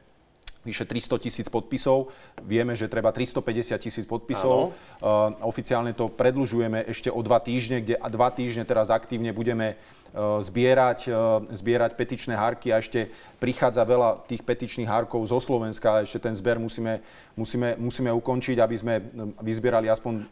[0.68, 2.12] vyše 300 tisíc podpisov.
[2.44, 4.76] Vieme, že treba 350 tisíc podpisov.
[5.00, 9.81] Uh, oficiálne to predlžujeme ešte o dva týždne, kde dva týždne teraz aktívne budeme
[10.12, 13.09] uh, zbierať, uh, zbierať petičné hárky a ešte
[13.40, 16.04] prichádza veľa tých petičných hárkov zo Slovenska.
[16.04, 17.00] Ešte ten zber musíme,
[17.33, 18.94] musíme, musíme ukončiť, aby sme
[19.40, 20.28] vyzbierali aspoň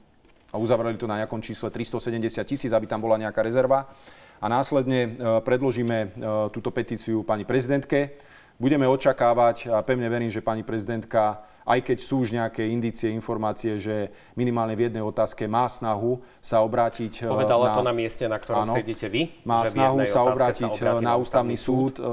[0.55, 3.90] a uzavreli to na nejakom čísle 370 tisíc, aby tam bola nejaká rezerva.
[4.37, 6.16] A následne predložíme
[6.53, 8.14] túto petíciu pani prezidentke
[8.57, 13.77] budeme očakávať a pevne verím, že pani prezidentka, aj keď sú už nejaké indície, informácie,
[13.77, 17.27] že minimálne v jednej otázke má snahu sa obrátiť...
[17.27, 19.29] Eh, Povedala na, to na mieste, na ktorom áno, sedíte vy?
[19.45, 22.01] Má že snahu sa obrátiť sa eh, na ústavný súd.
[22.01, 22.05] súd.
[22.05, 22.09] Eh,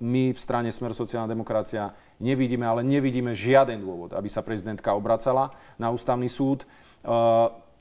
[0.00, 5.52] my v strane Smer sociálna demokracia nevidíme, ale nevidíme žiaden dôvod, aby sa prezidentka obracala
[5.76, 6.64] na ústavný súd.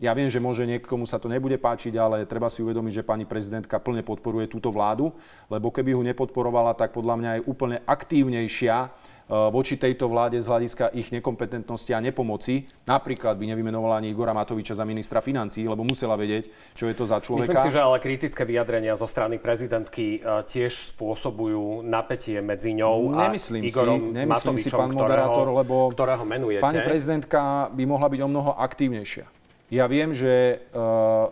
[0.02, 3.30] Ja viem, že môže niekomu sa to nebude páčiť, ale treba si uvedomiť, že pani
[3.30, 5.14] prezidentka plne podporuje túto vládu,
[5.46, 8.90] lebo keby ho nepodporovala, tak podľa mňa je úplne aktívnejšia eh,
[9.30, 12.66] voči tejto vláde z hľadiska ich nekompetentnosti a nepomoci.
[12.90, 17.06] Napríklad by nevymenovala ani Igora Matoviča za ministra financí, lebo musela vedieť, čo je to
[17.06, 17.54] za človeka.
[17.54, 23.22] Myslím si, že ale kritické vyjadrenia zo strany prezidentky eh, tiež spôsobujú napätie medzi ňou
[23.22, 26.66] nemyslím a Igorom si, nemyslím Matovičom, si, pán moderátor, ktorého, lebo ktorého menujete.
[26.66, 29.40] Pani prezidentka by mohla byť o mnoho aktívnejšia.
[29.72, 31.32] Ja viem, že uh,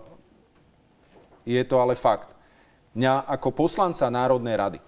[1.43, 2.31] je to ale fakt.
[2.95, 4.79] Mňa ako poslanca Národnej rady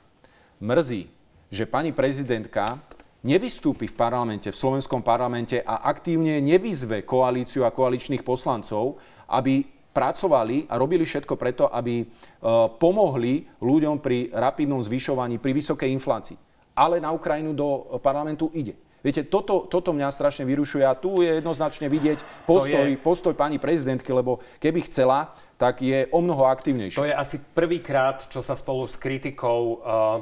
[0.63, 1.11] mrzí,
[1.51, 2.79] že pani prezidentka
[3.27, 10.71] nevystúpi v parlamente, v slovenskom parlamente a aktívne nevyzve koalíciu a koaličných poslancov, aby pracovali
[10.71, 16.39] a robili všetko preto, aby uh, pomohli ľuďom pri rapidnom zvyšovaní, pri vysokej inflácii.
[16.71, 18.79] Ale na Ukrajinu do parlamentu ide.
[19.01, 23.01] Viete, toto, toto mňa strašne vyrušuje a tu je jednoznačne vidieť postoj, je...
[23.01, 27.01] postoj pani prezidentky, lebo keby chcela, tak je o mnoho aktívnejšia.
[27.01, 30.21] To je asi prvýkrát, čo sa spolu s kritikou uh,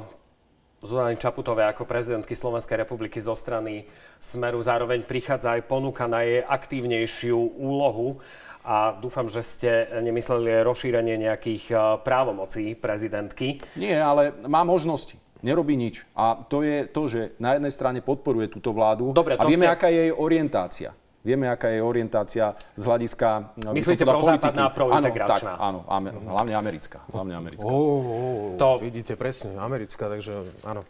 [0.80, 3.84] Zuzany Čaputovej ako prezidentky Slovenskej republiky zo strany
[4.16, 8.16] Smeru zároveň prichádza aj ponuka na jej aktívnejšiu úlohu
[8.64, 13.60] a dúfam, že ste nemysleli rozšírenie nejakých uh, právomocí prezidentky.
[13.76, 16.04] Nie, ale má možnosti nerobí nič.
[16.16, 19.74] A to je to, že na jednej strane podporuje túto vládu Dobre, a vieme, ste...
[19.74, 20.90] aká je jej orientácia.
[21.20, 23.52] Vieme, aká je orientácia z hľadiska...
[23.60, 25.52] No, Myslíte prozápadná, prointegračná?
[25.60, 27.04] Áno, tak, áno, hlavne americká.
[27.12, 27.68] Hlavne americká.
[27.68, 28.80] Oh, oh, to...
[28.80, 30.32] Vidíte, presne, americká, takže
[30.64, 30.88] áno.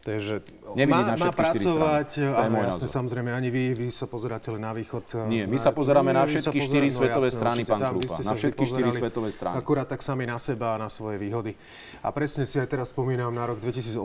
[0.00, 0.40] Takže
[0.88, 2.96] má, má pracovať, áno, jasne, názor.
[3.04, 5.28] samozrejme, ani vy, vy sa pozeráte len na východ.
[5.28, 8.16] Nie, my sa pozeráme na všetky štyri svetové strany, pán Krupa.
[8.24, 9.60] Na všetky štyri svetové strany.
[9.60, 11.52] Akurát tak sami na seba a na svoje výhody.
[12.00, 14.00] A presne si aj teraz spomínam na rok 2018,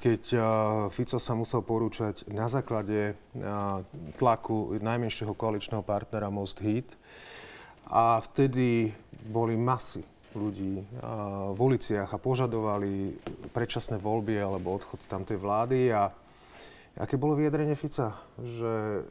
[0.00, 0.22] keď
[0.88, 3.12] Fico sa musel porúčať na základe
[4.16, 6.88] tlaku najmenšieho koaličného partnera Most Heat.
[7.92, 8.96] A vtedy
[9.28, 10.86] boli masy ľudí
[11.52, 13.18] v uliciach a požadovali
[13.50, 15.90] predčasné voľby alebo odchod tamtej vlády.
[15.90, 16.14] A
[16.94, 18.14] aké bolo vyjadrenie Fica?
[18.38, 19.02] Že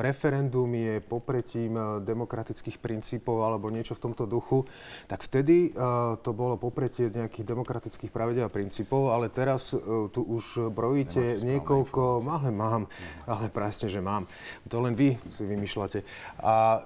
[0.00, 4.64] referendum je popretím eh, demokratických princípov alebo niečo v tomto duchu,
[5.08, 9.74] tak vtedy uh, to bolo popretie nejakých demokratických pravidel a princípov, ale teraz
[10.12, 12.24] tu už brojíte niekoľko...
[12.26, 12.88] Ale mám,
[13.28, 14.24] ale presne, že mám.
[14.68, 16.04] To len vy si vymýšľate.
[16.40, 16.84] A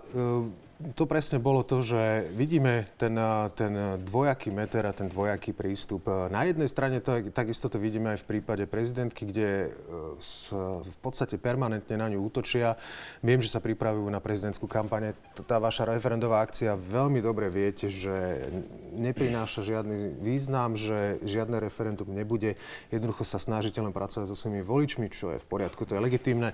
[0.76, 3.16] to presne bolo to, že vidíme ten,
[3.56, 6.04] ten dvojaký meter a ten dvojaký prístup.
[6.28, 9.72] Na jednej strane to, takisto to vidíme aj v prípade prezidentky, kde
[10.20, 10.52] s,
[10.84, 12.76] v podstate permanentne na ňu útočia.
[13.24, 15.16] Viem, že sa pripravujú na prezidentskú kampane.
[15.48, 18.44] Tá vaša referendová akcia veľmi dobre viete, že
[18.92, 22.60] neprináša žiadny význam, že žiadne referendum nebude.
[22.92, 26.52] Jednoducho sa snažíte len pracovať so svojimi voličmi, čo je v poriadku, to je legitimné.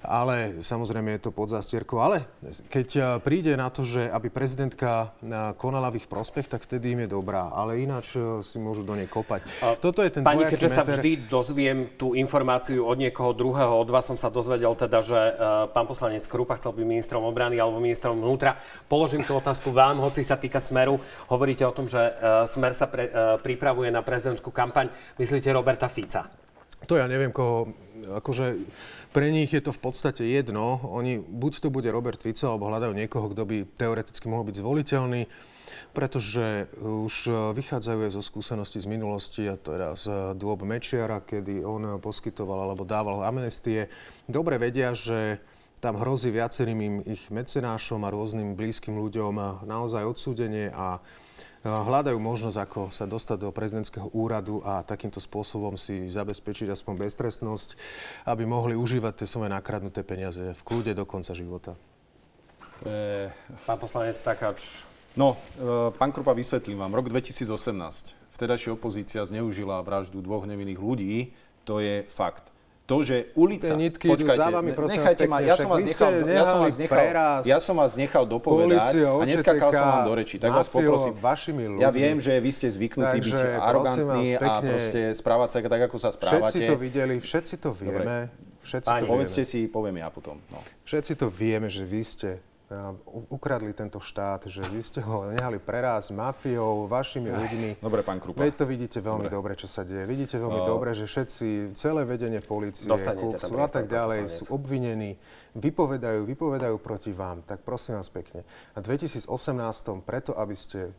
[0.00, 2.00] Ale samozrejme je to pod zástierkou.
[2.00, 2.24] Ale
[2.72, 7.02] keď príde na to, že aby prezidentka eh, konala v ich prospech, tak vtedy im
[7.02, 7.50] je dobrá.
[7.50, 9.42] Ale ináč eh, si môžu do nej kopať.
[9.66, 10.78] A Toto je ten Pani, keďže meter...
[10.78, 15.18] sa vždy dozviem tú informáciu od niekoho druhého, od vás som sa dozvedel teda, že
[15.18, 18.60] uh, pán poslanec Krupa chcel byť ministrom obrany alebo ministrom vnútra.
[18.86, 21.00] Položím tú otázku vám, hoci sa týka Smeru.
[21.26, 24.92] Hovoríte o tom, že uh, Smer sa pre, uh, pripravuje na prezidentskú kampaň.
[25.16, 26.28] Myslíte Roberta Fica?
[26.86, 27.74] To ja neviem, koho...
[28.06, 28.60] Akože
[29.10, 30.78] pre nich je to v podstate jedno.
[30.86, 35.22] Oni, buď to bude Robert Fico, alebo hľadajú niekoho, kto by teoreticky mohol byť zvoliteľný,
[35.92, 37.14] pretože už
[37.56, 42.86] vychádzajú aj zo skúseností z minulosti, a teda z dôb Mečiara, kedy on poskytoval alebo
[42.86, 43.90] dával amnestie.
[44.28, 45.42] Dobre vedia, že
[45.78, 50.98] tam hrozí viacerým ich mecenášom a rôznym blízkym ľuďom naozaj odsúdenie a
[51.68, 57.78] hľadajú možnosť, ako sa dostať do prezidentského úradu a takýmto spôsobom si zabezpečiť aspoň beztrestnosť,
[58.26, 61.72] aby mohli užívať tie svoje nakradnuté peniaze v kľude do konca života.
[62.86, 63.28] E...
[63.66, 64.84] Pán poslanec Takáč.
[65.18, 66.94] No, e, pán Krupa, vysvetlím vám.
[66.94, 68.14] Rok 2018.
[68.38, 71.34] Vtedajšia opozícia zneužila vraždu dvoch nevinných ľudí.
[71.66, 72.54] To je fakt
[72.88, 73.68] to, že ulica...
[73.68, 76.76] Tie nitky počkajte, za vami, prosím nechajte ma, ja som, vás nechal, ja, som vás
[76.80, 80.36] nechal, preraz, ja som vás nechal dopovedať policia, a neskakal som vám do reči.
[80.40, 81.12] Tak vás poprosím.
[81.20, 81.84] Vašimi ľuďmi.
[81.84, 85.96] Ja viem, že vy ste zvyknutí Takže, byť arogantní a proste správať sa tak, ako
[86.00, 86.48] sa správate.
[86.48, 88.32] Všetci to videli, všetci to vieme.
[88.64, 89.52] Všetci Páni, to povedzte vieme.
[89.52, 90.36] si, poviem ja potom.
[90.48, 90.58] No.
[90.88, 92.40] Všetci to vieme, že vy ste
[93.32, 97.70] ukradli tento štát, že vy ste ho nehali preraz mafiou, vašimi ľuďmi.
[97.80, 98.44] Dobre, pán Krupa.
[98.44, 99.56] Veď to vidíte veľmi dobre.
[99.56, 100.04] dobre, čo sa deje.
[100.04, 105.16] Vidíte veľmi uh, dobre, že všetci, celé vedenie policie, KUKSu a tak ďalej sú obvinení,
[105.56, 107.40] vypovedajú, vypovedajú proti vám.
[107.48, 108.44] Tak prosím vás pekne.
[108.76, 109.24] A 2018
[110.04, 110.92] preto, aby ste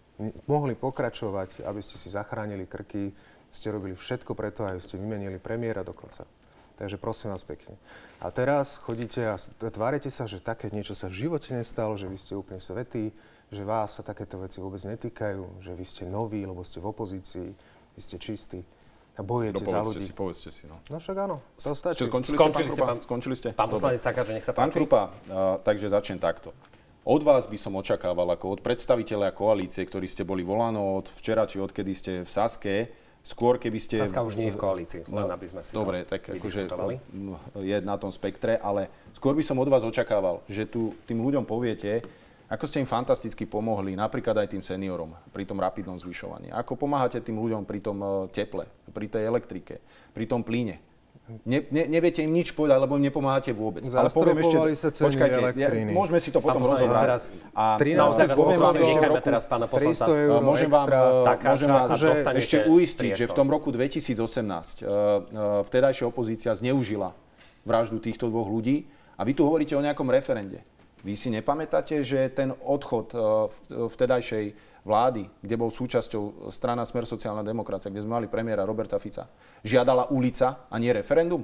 [0.50, 3.14] mohli pokračovať, aby ste si zachránili krky,
[3.54, 6.26] ste robili všetko preto, aby ste vymenili premiéra dokonca.
[6.80, 7.76] Takže prosím vás pekne.
[8.24, 9.36] A teraz chodíte a
[9.68, 13.12] tvárite sa, že také niečo sa v živote nestalo, že vy ste úplne svetí,
[13.52, 17.52] že vás sa takéto veci vôbec netýkajú, že vy ste noví, lebo ste v opozícii,
[17.94, 18.64] vy ste čistí
[19.20, 20.06] a bojujete no, za ľudí.
[20.08, 20.64] si, povedzte si.
[20.72, 20.80] No.
[20.88, 22.00] no však áno, to stačí.
[22.00, 23.50] Čo, skončili, skončili ste, pán, ste, skončili ste?
[23.52, 24.64] Pán poslanec že nech sa páči.
[24.64, 26.56] Pán Krupa, uh, takže začnem takto.
[27.04, 31.44] Od vás by som očakával, ako od predstaviteľa koalície, ktorí ste boli volaní od včera,
[31.44, 32.76] či odkedy ste v Saske,
[33.20, 34.00] Skôr, keby ste...
[34.00, 36.72] Saska už nie je v koalícii, len aby sme si Dobre, tak akože
[37.60, 41.44] je na tom spektre, ale skôr by som od vás očakával, že tu tým ľuďom
[41.44, 42.02] poviete,
[42.50, 46.50] ako ste im fantasticky pomohli, napríklad aj tým seniorom pri tom rapidnom zvyšovaní.
[46.50, 49.78] Ako pomáhate tým ľuďom pri tom eh, teple, pri tej elektrike,
[50.18, 50.89] pri tom plíne.
[51.46, 53.86] Ne, ne, neviete im nič povedať, lebo im nepomáhate vôbec.
[53.86, 57.30] Ale poviem ešte, sa ceny počkajte, ja, môžeme si to potom rozobrať.
[57.54, 60.10] A 13 poviem vám ešte roku, teraz pána poslanca.
[60.10, 60.88] Eur môžem vám,
[61.30, 67.14] môžem vám že ešte uistiť, že v tom roku 2018 uh, uh, vtedajšia opozícia zneužila
[67.62, 70.66] vraždu týchto dvoch ľudí a vy tu hovoríte o nejakom referende.
[71.00, 73.48] Vy si nepamätáte, že ten odchod uh,
[73.88, 74.46] vtedajšej
[74.84, 79.28] vlády, kde bol súčasťou strana Smer sociálna demokracia, kde sme mali premiéra Roberta Fica,
[79.64, 81.44] žiadala ulica a nie referendum?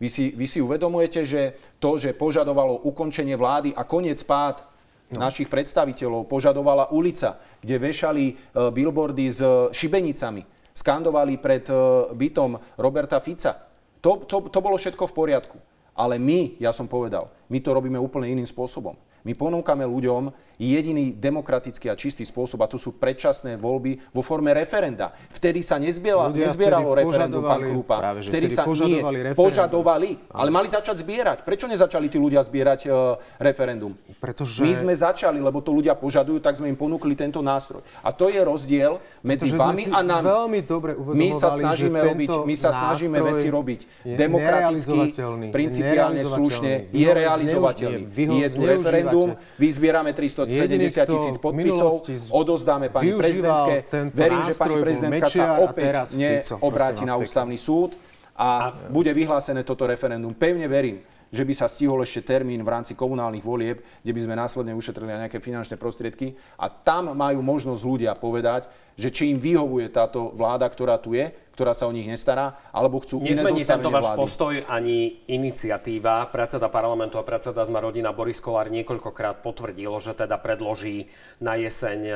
[0.00, 1.42] Vy si, vy si uvedomujete, že
[1.76, 4.64] to, že požadovalo ukončenie vlády a koniec pád
[5.12, 5.28] no.
[5.28, 10.40] našich predstaviteľov, požadovala ulica, kde vešali uh, billboardy s uh, šibenicami,
[10.72, 11.68] skandovali pred
[12.16, 13.52] bytom Roberta Fica.
[14.00, 15.58] To, to, to bolo všetko v poriadku.
[16.00, 18.96] Ale my, ja som povedal, my to robíme úplne iným spôsobom.
[19.20, 24.52] My ponúkame ľuďom jediný demokratický a čistý spôsob a to sú predčasné voľby vo forme
[24.52, 25.16] referenda.
[25.32, 27.96] Vtedy sa nezbiela, nezbieralo referendum, pán Krupa.
[27.96, 29.40] Práve, vtedy, vtedy sa požadovali nie, referendum.
[29.40, 31.38] požadovali, ale mali začať zbierať.
[31.48, 33.96] Prečo nezačali tí ľudia zbierať uh, referendum?
[34.20, 34.60] Pretože...
[34.60, 37.80] My sme začali, lebo to ľudia požadujú, tak sme im ponúkli tento nástroj.
[38.04, 40.24] A to je rozdiel medzi Pretože vami a nami.
[40.28, 45.16] Veľmi dobre my sa snažíme robiť, my sa snažíme veci robiť demokraticky,
[45.48, 48.04] principiálne slušne, je realizovateľný.
[48.10, 50.12] Je tu referendum, vyzbierame
[50.50, 52.02] 370 tisíc podpisov,
[52.34, 53.86] odozdáme pani prezidentke.
[54.10, 57.94] Verím, že pani prezidentka sa opäť neobráti na ústavný súd
[58.34, 60.34] a bude vyhlásené toto referendum.
[60.34, 64.34] Pevne verím, že by sa stihol ešte termín v rámci komunálnych volieb, kde by sme
[64.34, 66.34] následne ušetrili nejaké finančné prostriedky.
[66.58, 68.66] A tam majú možnosť ľudia povedať,
[68.98, 73.00] že či im vyhovuje táto vláda, ktorá tu je, ktorá sa o nich nestará, alebo
[73.00, 74.18] chcú Nezmení tento váš vlády.
[74.20, 76.28] postoj ani iniciatíva.
[76.28, 81.08] Predseda parlamentu a predseda zma rodina Boris Kolár niekoľkokrát potvrdil, že teda predloží
[81.40, 82.14] na jeseň e,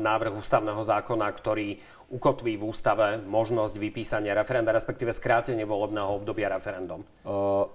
[0.00, 1.76] návrh ústavného zákona, ktorý
[2.08, 7.02] ukotví v ústave možnosť vypísania referenda, respektíve skrátenie volebného obdobia referendum.
[7.26, 7.66] Uh,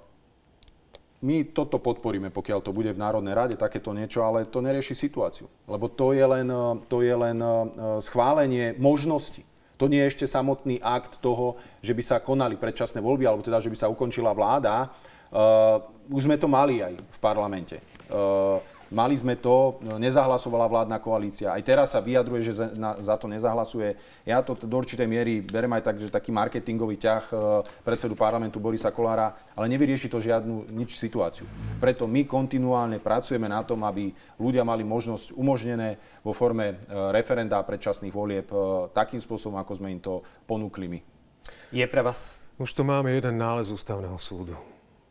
[1.22, 5.46] my toto podporíme, pokiaľ to bude v Národnej rade, takéto niečo, ale to nerieši situáciu.
[5.70, 6.50] Lebo to je len,
[6.90, 7.50] to je len e,
[8.02, 9.46] schválenie možnosti.
[9.82, 13.58] To nie je ešte samotný akt toho, že by sa konali predčasné voľby, alebo teda,
[13.58, 14.94] že by sa ukončila vláda.
[15.34, 15.82] Uh,
[16.14, 17.82] už sme to mali aj v parlamente.
[18.06, 18.62] Uh,
[18.92, 21.56] Mali sme to, nezahlasovala vládna koalícia.
[21.56, 23.96] Aj teraz sa vyjadruje, že za, to nezahlasuje.
[24.28, 27.34] Ja to do určitej miery berem aj tak, že taký marketingový ťah e,
[27.88, 31.48] predsedu parlamentu Borisa Kolára, ale nevyrieši to žiadnu nič situáciu.
[31.80, 36.76] Preto my kontinuálne pracujeme na tom, aby ľudia mali možnosť umožnené vo forme e,
[37.16, 41.00] referenda a predčasných volieb e, takým spôsobom, ako sme im to ponúkli my.
[41.72, 42.44] Je pre vás...
[42.60, 44.60] Už tu máme jeden nález ústavného súdu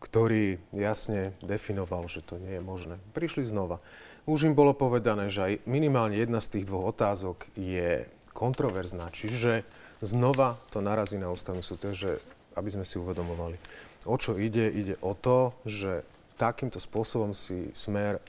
[0.01, 2.97] ktorý jasne definoval, že to nie je možné.
[3.13, 3.85] Prišli znova.
[4.25, 9.63] Už im bolo povedané, že aj minimálne jedna z tých dvoch otázok je kontroverzná, čiže
[10.01, 11.85] znova to narazí na ústavný súd.
[11.85, 12.21] Takže,
[12.57, 13.57] aby sme si uvedomovali,
[14.09, 16.05] o čo ide, ide o to, že
[16.41, 18.21] takýmto spôsobom si smer e,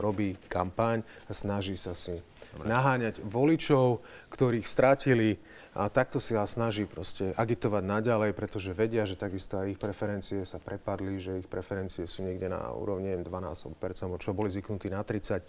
[0.00, 2.16] robí kampaň a snaží sa si
[2.64, 4.00] naháňať voličov,
[4.32, 5.36] ktorých stratili
[5.78, 10.42] a takto si vás snaží proste agitovať naďalej, pretože vedia, že takisto aj ich preferencie
[10.42, 13.78] sa prepadli, že ich preferencie sú niekde na úrovni 12%,
[14.18, 15.46] čo boli zvyknutí na 30%.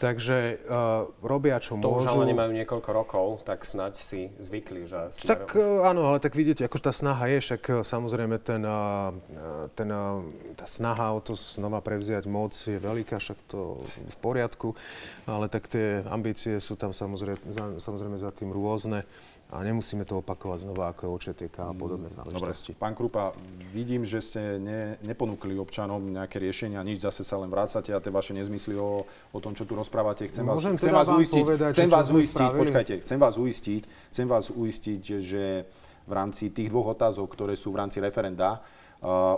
[0.00, 2.08] Takže uh, robia, čo to môžu.
[2.08, 5.12] To už ale nemajú niekoľko rokov, tak snať si zvykli, že...
[5.28, 9.12] Tak uh, áno, ale tak vidíte, ako tá snaha je, však uh, samozrejme ten, uh,
[9.76, 10.24] ten, uh,
[10.56, 14.72] tá snaha o to znova prevziať moc je veľká, však to v poriadku,
[15.28, 17.44] ale tak tie ambície sú tam samozrejme,
[17.76, 19.04] samozrejme za tým rôzne
[19.48, 22.76] a nemusíme to opakovať znova ako je OČTK a podobné záležitosti.
[22.76, 22.82] Dobre.
[22.84, 23.32] Pán Krupa,
[23.72, 28.12] vidím, že ste ne, neponúkli občanom nejaké riešenia, nič zase sa len vrácate a tie
[28.12, 30.28] vaše nezmysly o, o tom, čo tu rozprávate.
[30.28, 33.82] Chcem vás, chcem teda vás uistiť, povedať, chcem vás uistiť, počkajte, chcem vás uistiť,
[34.12, 35.44] chcem vás uistiť, že
[36.08, 38.60] v rámci tých dvoch otázok, ktoré sú v rámci referenda,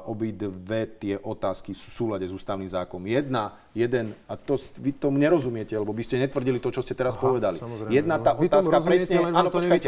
[0.08, 3.04] obidve tie otázky sú v súlade s ústavným zákonom.
[3.04, 7.20] Jedna, jeden, a to, vy tomu nerozumiete, lebo by ste netvrdili to, čo ste teraz
[7.20, 7.56] Aha, povedali.
[7.92, 8.40] Jedna tá no.
[8.40, 9.86] otázka presne, áno, počkajte,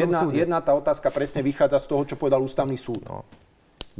[0.00, 3.04] jedna, jedna tá otázka presne vychádza z toho, čo povedal ústavný súd.
[3.04, 3.28] No.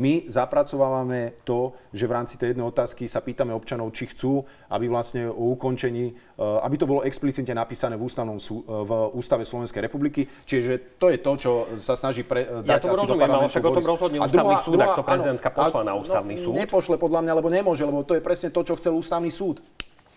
[0.00, 4.40] My zapracovávame to, že v rámci tej jednej otázky sa pýtame občanov, či chcú,
[4.72, 9.44] aby vlastne o ukončení, eh, aby to bolo explicitne napísané v, ústavnom, eh, v Ústave
[9.44, 10.24] Slovenskej republiky.
[10.48, 13.60] Čiže to je to, čo sa snaží pre, eh, dať ja to rozumiem, ale však
[13.60, 16.52] o tom rozhodne ústavný druhá, súd, druhá, ak to prezidentka pošla na ústavný no, súd.
[16.56, 19.60] Nepošle podľa mňa, lebo nemôže, lebo to je presne to, čo chcel ústavný súd.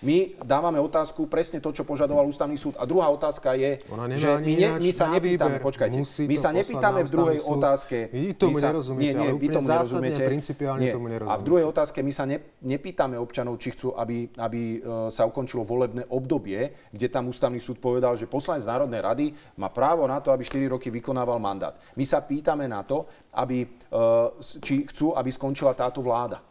[0.03, 2.75] My dávame otázku presne to, čo požadoval ústavný súd.
[2.75, 3.79] A druhá otázka je,
[4.19, 5.95] že my, ne, my sa nepýtame, počkajte,
[6.27, 7.63] my sa nepýtame v druhej súd.
[7.63, 8.11] otázke.
[8.11, 10.23] Vy tomu sa, nerozumiete, nie, nie, vy tomu nerozumiete.
[10.27, 10.91] principiálne nie.
[10.91, 11.39] tomu nerozumiete.
[11.39, 12.37] A v druhej otázke my sa ne,
[12.67, 17.79] nepýtame občanov, či chcú, aby, aby uh, sa ukončilo volebné obdobie, kde tam ústavný súd
[17.79, 19.25] povedal, že poslanec Národnej rady
[19.55, 21.79] má právo na to, aby 4 roky vykonával mandát.
[21.95, 23.07] My sa pýtame na to,
[23.39, 23.63] aby,
[23.95, 26.43] uh, či chcú, aby skončila táto vláda.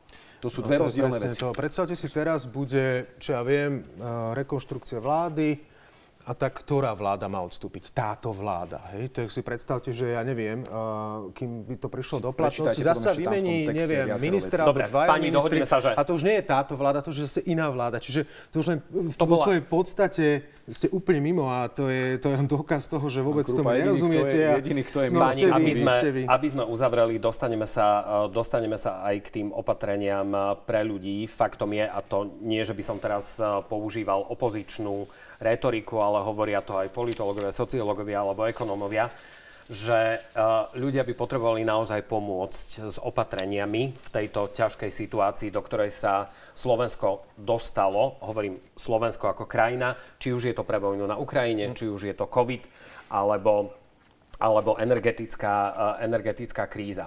[0.43, 1.39] To sú dve no, rozdielne veci.
[1.39, 1.55] To.
[1.55, 5.72] Predstavte si, teraz bude, čo ja viem, eh, rekonštrukcia vlády,
[6.23, 7.91] a tak ktorá vláda má odstúpiť?
[7.91, 8.79] Táto vláda.
[8.95, 9.11] Hej?
[9.11, 13.67] Tak si predstavte, že ja neviem, uh, kým by to prišlo do platnosti, zase vymení,
[13.67, 15.59] neviem, ministra alebo dvaja pani, ministri.
[15.67, 15.99] Sa, že...
[15.99, 17.99] A to už nie je táto vláda, to už je zase iná vláda.
[17.99, 19.43] Čiže to už len v to bola...
[19.43, 20.27] svojej podstate
[20.71, 24.63] ste úplne mimo a to je, to je len dôkaz toho, že vôbec tomu nerozumiete.
[24.63, 27.87] Jediný, kto je, no, Pani, aby, sme, aby sme uzavreli, dostaneme sa,
[28.27, 31.27] e, dostaneme sa aj k tým opatreniam e, pre ľudí.
[31.27, 35.11] Faktom je, a to nie, že by som teraz používal opozičnú
[35.43, 39.11] retoriku, ale hovoria to aj politológovia, sociológovia alebo ekonómovia,
[39.67, 45.95] že uh, ľudia by potrebovali naozaj pomôcť s opatreniami v tejto ťažkej situácii, do ktorej
[45.95, 48.19] sa Slovensko dostalo.
[48.27, 52.15] Hovorím Slovensko ako krajina, či už je to pre vojnu na Ukrajine, či už je
[52.15, 52.63] to COVID,
[53.15, 53.73] alebo,
[54.43, 57.07] alebo energetická, uh, energetická kríza.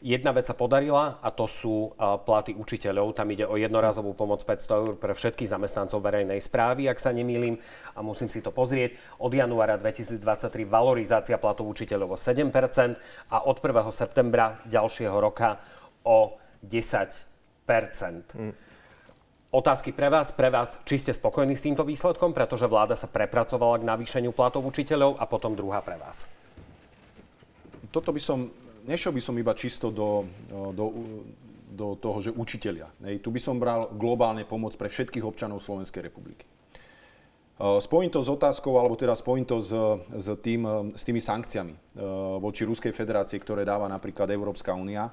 [0.00, 1.92] Jedna vec sa podarila a to sú
[2.24, 3.12] platy učiteľov.
[3.12, 7.60] Tam ide o jednorazovú pomoc 500 eur pre všetkých zamestnancov verejnej správy, ak sa nemýlim.
[7.92, 8.96] A musím si to pozrieť.
[9.20, 10.24] Od januára 2023
[10.64, 12.48] valorizácia platov učiteľov o 7%
[13.28, 13.92] a od 1.
[13.92, 15.60] septembra ďalšieho roka
[16.08, 17.20] o 10%.
[18.40, 18.56] Mm.
[19.52, 23.82] Otázky pre vás, pre vás, či ste spokojní s týmto výsledkom, pretože vláda sa prepracovala
[23.82, 26.24] k navýšeniu platov učiteľov a potom druhá pre vás.
[27.90, 28.54] Toto by som
[28.84, 30.86] nešiel by som iba čisto do, do,
[31.70, 32.88] do toho, že učiteľia.
[33.06, 36.44] Hej, tu by som bral globálne pomoc pre všetkých občanov Slovenskej republiky.
[37.60, 39.68] Spojím to s otázkou, alebo teda spojím to s,
[40.16, 40.64] s, tým,
[40.96, 42.00] s tými sankciami
[42.40, 45.12] voči Ruskej federácie, ktoré dáva napríklad Európska únia,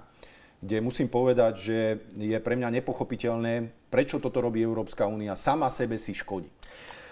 [0.64, 1.78] kde musím povedať, že
[2.16, 5.36] je pre mňa nepochopiteľné, prečo toto robí Európska únia.
[5.36, 6.48] Sama sebe si škodí.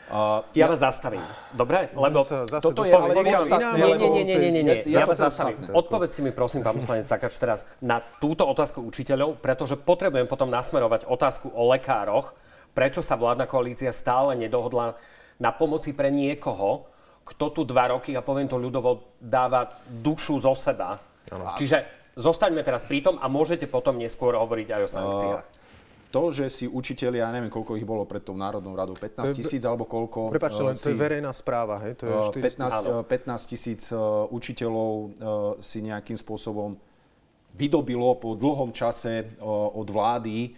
[0.06, 1.24] Uh, ja, ja vás zastavím.
[1.50, 1.90] Dobre?
[1.98, 3.74] Lebo zase toto je ale podstatné.
[3.74, 4.78] Nie, nie, nie, nie, nie, nie.
[4.86, 5.58] Ja, ja vás zastavím.
[5.74, 11.10] Odpovedzte mi prosím, pán poslanec Zakač, teraz na túto otázku učiteľov, pretože potrebujem potom nasmerovať
[11.10, 12.38] otázku o lekároch,
[12.78, 14.94] prečo sa vládna koalícia stále nedohodla
[15.42, 16.86] na pomoci pre niekoho,
[17.26, 21.02] kto tu dva roky, a poviem to ľudovo, dáva dušu zo seba.
[21.34, 21.58] Ano.
[21.58, 21.82] Čiže
[22.14, 25.46] zostaňme teraz pri tom a môžete potom neskôr hovoriť aj o sankciách.
[25.50, 25.64] Uh,
[26.16, 29.60] to, že si učiteľia, ja neviem, koľko ich bolo pred tou Národnou radou, 15 tisíc
[29.68, 30.32] alebo koľko...
[30.32, 32.00] Prepačte, len to je verejná správa, hej?
[32.00, 32.16] To je
[32.56, 33.04] 400...
[33.04, 33.92] 15, 15 tisíc
[34.32, 35.12] učiteľov
[35.60, 36.80] si nejakým spôsobom
[37.52, 39.36] vydobilo po dlhom čase
[39.76, 40.56] od vlády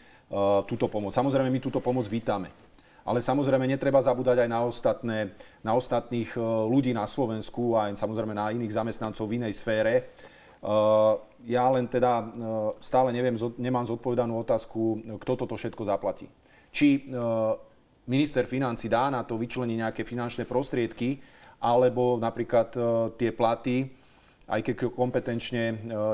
[0.70, 1.18] túto pomoc.
[1.18, 2.54] Samozrejme, my túto pomoc vítame.
[3.02, 5.18] Ale samozrejme netreba zabúdať aj na, ostatné,
[5.66, 6.38] na ostatných
[6.70, 10.37] ľudí na Slovensku a aj samozrejme na iných zamestnancov v inej sfére Eh,
[11.48, 12.28] ja len teda eh,
[12.82, 16.28] stále neviem, nemám zodpovedanú otázku, kto toto všetko zaplatí.
[16.74, 17.54] Či eh,
[18.08, 21.20] minister financí dá na to vyčlení nejaké finančné prostriedky,
[21.58, 22.70] alebo napríklad
[23.18, 23.90] tie platy,
[24.46, 25.64] aj keď kompetenčne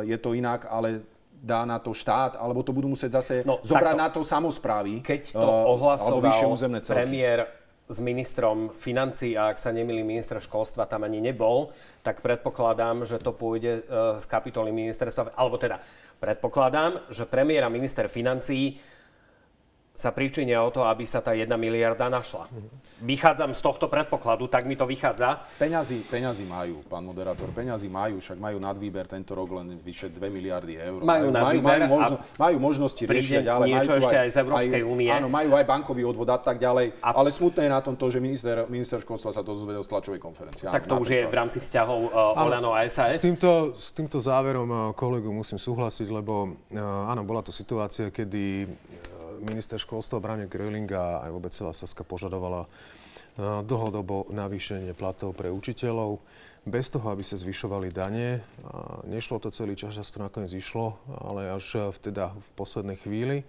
[0.08, 1.04] je to inak, ale
[1.44, 5.04] dá na to štát, alebo to budú musieť zase no, zobrať takto, na to samozprávy.
[5.04, 6.24] Keď to uh, ohlasoval
[6.88, 7.44] premiér
[7.94, 11.70] s ministrom financí a ak sa nemili ministra školstva tam ani nebol,
[12.02, 15.78] tak predpokladám, že to pôjde uh, z kapitoly ministerstva, alebo teda
[16.18, 18.82] predpokladám, že premiér minister financí
[19.94, 22.50] sa pričinia o to, aby sa tá jedna miliarda našla.
[23.06, 25.46] Vychádzam z tohto predpokladu, tak mi to vychádza.
[25.62, 30.18] Peňazí, peňazí majú, pán moderátor, peňazí majú, však majú nadvýber tento rok len vyše 2
[30.34, 31.06] miliardy eur.
[31.06, 34.30] Majú, majú nadvýber majú, majú, možno, majú možnosti riešiť, ale niečo majú ešte aj, aj
[34.34, 35.10] z Európskej únie.
[35.14, 38.10] Áno, majú aj bankový odvod a tak ďalej, a, ale smutné je na tom to,
[38.10, 40.74] že minister, minister školstva sa to dozvedel z tlačovej konferencie.
[40.74, 43.22] Tak to už je v rámci vzťahov uh, Olano a SAS.
[43.22, 48.10] S týmto, s týmto záverom uh, kolegu musím súhlasiť, lebo uh, áno, bola to situácia,
[48.10, 48.66] kedy
[49.44, 55.52] minister školstva Brane Gröling a aj vôbec celá Saska požadovala eh, dlhodobo navýšenie platov pre
[55.52, 56.24] učiteľov
[56.64, 58.40] bez toho, aby sa zvyšovali dane.
[59.04, 63.44] Nešlo to celý čas, že to nakoniec išlo, ale až v, teda v poslednej chvíli.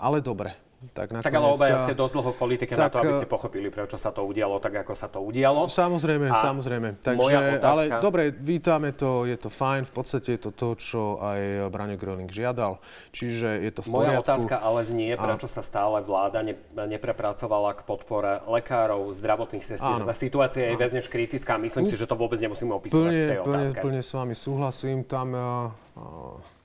[0.00, 0.56] Ale dobre,
[0.96, 3.34] tak, tak ale obaja ste dosť dlho v politike tak, na to, aby ste eh,
[3.36, 5.68] pochopili, prečo sa to udialo tak, ako sa to udialo.
[5.68, 7.04] Samozrejme, a samozrejme.
[7.04, 7.68] Takže, moja otázka...
[7.68, 12.00] Ale dobre, vítame to, je to fajn, v podstate je to to, čo aj Braňo
[12.00, 12.80] Gröling žiadal,
[13.12, 14.24] čiže je to v moja poriadku.
[14.24, 20.00] Moja otázka ale znie, prečo sa stále vláda ne, neprepracovala k podpore lekárov, zdravotných sestier.
[20.00, 21.90] Tá situácia je viac než kritická, myslím U...
[21.92, 23.76] si, že to vôbec nemusíme opísať plne, v tej otázke.
[23.76, 25.28] Plne, plne s vami súhlasím, tam...
[25.36, 26.59] Uh, uh,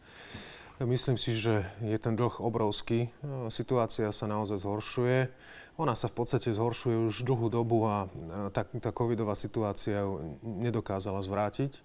[0.84, 3.08] Myslím si, že je ten dlh obrovský.
[3.48, 5.32] Situácia sa naozaj zhoršuje.
[5.80, 8.12] Ona sa v podstate zhoršuje už dlhú dobu a
[8.52, 11.80] tá, tá covidová situácia ju nedokázala zvrátiť.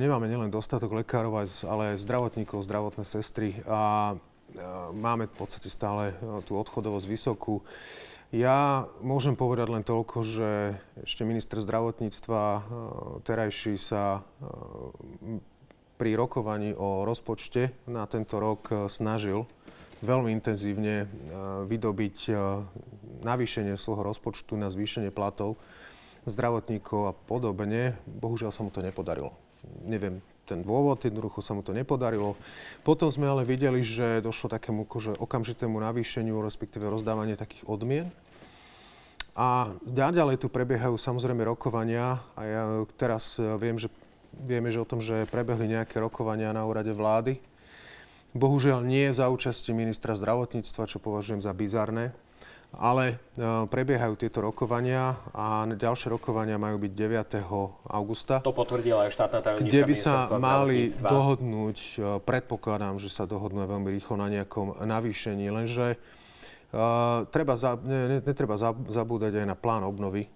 [0.00, 1.36] Nemáme nielen dostatok lekárov,
[1.68, 4.16] ale aj zdravotníkov, zdravotné sestry a
[4.96, 6.16] máme v podstate stále
[6.48, 7.60] tú odchodovosť vysokú.
[8.32, 10.50] Ja môžem povedať len toľko, že
[11.04, 12.42] ešte minister zdravotníctva
[13.20, 14.24] terajší sa
[15.96, 19.48] pri rokovaní o rozpočte na tento rok e, snažil
[20.04, 21.06] veľmi intenzívne e,
[21.64, 22.32] vydobiť e,
[23.24, 25.56] navýšenie svojho rozpočtu na zvýšenie platov
[26.28, 27.96] zdravotníkov a podobne.
[28.04, 29.32] Bohužiaľ sa mu to nepodarilo.
[29.82, 32.38] Neviem ten dôvod, jednoducho sa mu to nepodarilo.
[32.86, 38.14] Potom sme ale videli, že došlo takému akože okamžitému navýšeniu, respektíve rozdávanie takých odmien.
[39.36, 42.62] A ďalej tu prebiehajú samozrejme rokovania a ja
[42.96, 43.92] teraz viem, že
[44.44, 47.40] Vieme, že o tom, že prebehli nejaké rokovania na úrade vlády.
[48.36, 52.12] Bohužiaľ nie za účasti ministra zdravotníctva, čo považujem za bizarné.
[52.76, 57.88] Ale e, prebiehajú tieto rokovania a ďalšie rokovania majú byť 9.
[57.88, 58.44] augusta.
[58.44, 63.64] To potvrdila aj štátna tajomníčka Kde by sa mali dohodnúť, e, predpokladám, že sa dohodnú
[63.64, 65.96] veľmi rýchlo na nejakom navýšení, lenže
[67.32, 70.28] treba za, ne, netreba za, zabúdať aj na plán obnovy,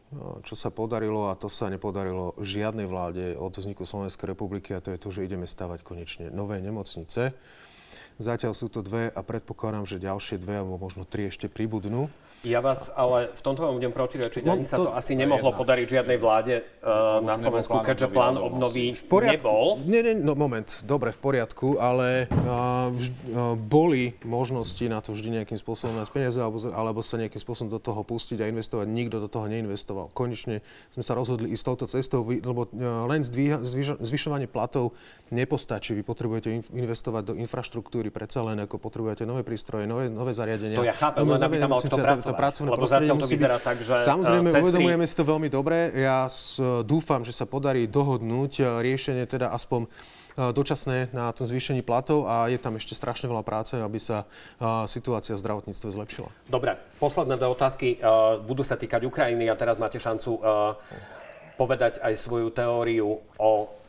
[0.43, 4.95] čo sa podarilo a to sa nepodarilo žiadnej vláde od vzniku Slovenskej republiky a to
[4.95, 7.37] je to, že ideme stavať konečne nové nemocnice.
[8.21, 12.13] Zatiaľ sú to dve a predpokladám, že ďalšie dve alebo možno tri ešte pribudnú.
[12.41, 14.49] Ja vás ale v tomto vám budem protirečiť.
[14.49, 15.61] No, Ani sa to, to asi nemohlo jedna.
[15.61, 19.67] podariť žiadnej vláde uh, na Slovensku, plán keďže plán obnovy v poriadku, nebol.
[19.85, 25.13] Nie, nie, no moment, dobre, v poriadku, ale uh, vž, uh, boli možnosti na to
[25.13, 28.89] vždy nejakým spôsobom nájsť peniaze alebo, alebo sa nejakým spôsobom do toho pustiť a investovať.
[28.89, 30.09] Nikto do toho neinvestoval.
[30.17, 30.65] Konečne
[30.97, 33.61] sme sa rozhodli ísť touto cestou, lebo uh, len zdvíha,
[34.01, 34.97] zvyšovanie platov
[35.29, 35.93] nepostačí.
[35.93, 40.77] Vy potrebujete investovať do infraštruktúry, predsa len ako potrebujete nové prístroje, nové, nové zariadenia.
[40.77, 44.47] To ja chápem, len aby tam to pracovné Lebo prostredie to vyzerá tak, že Samozrejme,
[44.47, 44.63] uh, sestry...
[44.67, 45.95] uvedomujeme si to veľmi dobre.
[45.95, 49.87] Ja s, dúfam, že sa podarí dohodnúť eh, riešenie teda aspoň
[50.41, 54.25] dočasné na tom zvýšení platov a je tam ešte strašne veľa práce, aby sa
[54.87, 56.31] situácia v zdravotníctve zlepšila.
[56.49, 57.99] Dobre, posledné dve otázky
[58.47, 60.41] budú sa týkať Ukrajiny a teraz máte šancu
[61.61, 63.80] povedať aj svoju teóriu o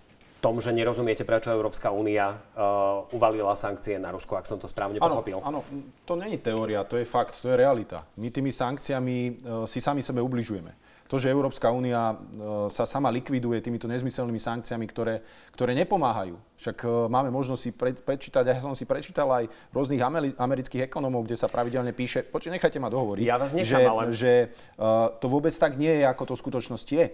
[0.41, 4.97] tom, že nerozumiete, prečo Európska únia uh, uvalila sankcie na Rusko, ak som to správne
[4.97, 5.37] ano, pochopil.
[5.45, 5.61] Áno,
[6.01, 8.09] to není teória, to je fakt, to je realita.
[8.17, 10.73] My tými sankciami uh, si sami sebe ubližujeme.
[11.11, 15.21] To, že Európska únia uh, sa sama likviduje týmito nezmyselnými sankciami, ktoré,
[15.53, 16.39] ktoré nepomáhajú.
[16.57, 20.01] Však uh, máme možnosť si pre, prečítať, ja som si prečítal aj rôznych
[20.39, 24.03] amerických ekonomov, kde sa pravidelne píše, počkaj, nechajte ma dohovoriť, ja vás nechám, že, ale...
[24.09, 24.33] že
[24.81, 27.07] uh, to vôbec tak nie je, ako to v skutočnosti je.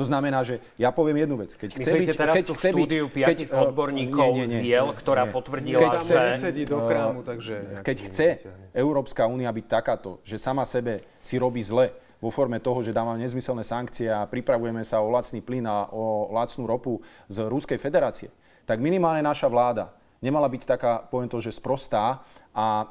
[0.00, 1.52] To znamená, že ja poviem jednu vec.
[1.52, 4.72] Keď chce byť, teraz keď tú chce štúdiu byť, keď, odborníkov nie, nie, nie, z
[4.72, 5.32] Yale, ktorá nie.
[5.36, 6.64] potvrdila, keď chce, že...
[6.64, 7.84] do krámu, takže...
[7.84, 8.26] Keď chce
[8.72, 13.20] Európska únia byť takáto, že sama sebe si robí zle, vo forme toho, že dávame
[13.20, 18.32] nezmyselné sankcie a pripravujeme sa o lacný plyn a o lacnú ropu z Ruskej federácie,
[18.64, 22.84] tak minimálne naša vláda nemala byť taká, poviem to, že sprostá a e,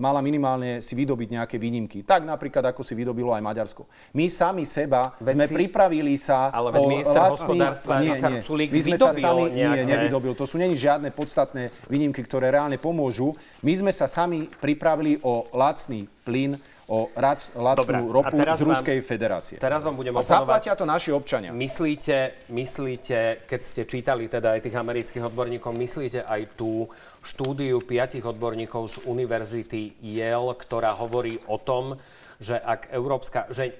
[0.00, 2.06] mala minimálne si vydobiť nejaké výnimky.
[2.06, 3.84] Tak napríklad, ako si vydobilo aj Maďarsko.
[4.16, 8.42] My sami seba Veď sme pripravili sa Ale o minister lacný- hospodárstva nie, Richard nie.
[8.70, 10.32] My sme sa sami, nejaké- nie, nevydobil.
[10.38, 13.34] To sú není žiadne podstatné výnimky, ktoré reálne pomôžu.
[13.60, 16.54] My sme sa sami pripravili o lacný plyn,
[16.90, 19.56] o rac, lacnú Dobre, ropu z vám- Ruskej federácie.
[19.62, 20.42] Teraz vám budem a oponovať.
[20.42, 21.54] zaplatia to naši občania.
[21.54, 26.90] Myslíte, myslíte, keď ste čítali teda aj tých amerických odborníkov, myslíte aj tú
[27.22, 31.94] štúdiu piatich odborníkov z univerzity Yale, ktorá hovorí o tom,
[32.42, 33.70] že ak Európska, že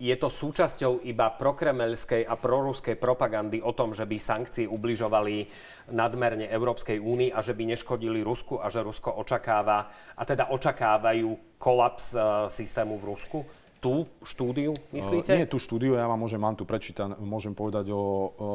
[0.00, 5.44] je to súčasťou iba prokremelskej a proruskej propagandy o tom, že by sankcie ubližovali
[5.92, 11.60] nadmerne Európskej únii a že by neškodili Rusku a že Rusko očakáva, a teda očakávajú
[11.60, 13.38] kolaps e, systému v Rusku?
[13.80, 15.36] Tú štúdiu, myslíte?
[15.36, 18.04] Uh, nie tú štúdiu, ja vám môžem, mám tu prečítan, môžem povedať o, o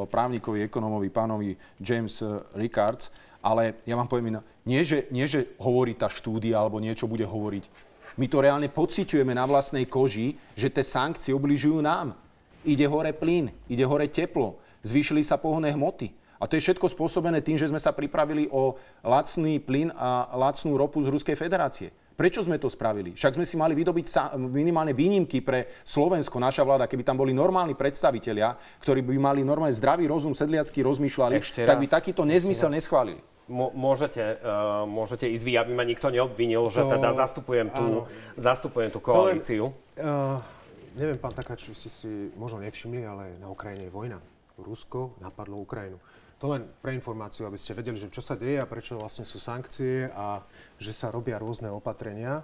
[0.05, 2.21] právnikovi, ekonomovi, pánovi James
[2.53, 3.09] Rickards,
[3.41, 7.25] ale ja vám poviem, iná- nie že, nie že hovorí tá štúdia alebo niečo bude
[7.25, 7.84] hovoriť.
[8.15, 12.15] My to reálne pociťujeme na vlastnej koži, že tie sankcie obližujú nám.
[12.63, 14.55] Ide hore plyn, ide hore teplo,
[14.87, 16.15] zvýšili sa pohonné hmoty.
[16.39, 20.75] A to je všetko spôsobené tým, že sme sa pripravili o lacný plyn a lacnú
[20.75, 21.91] ropu z Ruskej federácie.
[22.15, 23.11] Prečo sme to spravili?
[23.11, 27.35] Však sme si mali vydobiť sa, minimálne výnimky pre Slovensko, naša vláda, keby tam boli
[27.35, 32.23] normálni predstavitelia, ktorí by mali normálne zdravý rozum, sedliacky rozmýšľali, Ešte tak by raz, takýto
[32.23, 33.19] nezmysel neschválili.
[33.51, 38.01] Môžete, uh, môžete ísť vy, aby ma nikto neobvinil, že To- teda zastupujem tú, áno.
[38.39, 39.63] zastupujem tú len- koalíciu.
[39.99, 40.39] Uh,
[40.95, 44.17] neviem, pán Takáč, či ste si možno nevšimli, ale na Ukrajine je vojna.
[44.55, 45.99] Rusko napadlo Ukrajinu.
[46.43, 49.39] To len pre informáciu, aby ste vedeli, že čo sa deje a prečo vlastne sú
[49.39, 50.43] sankcie a
[50.75, 52.43] že sa robia rôzne opatrenia.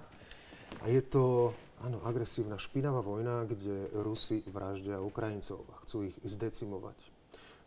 [0.80, 1.52] A je to,
[1.84, 6.96] áno, agresívna špinavá vojna, kde Rusi vraždia Ukrajincov a chcú ich zdecimovať.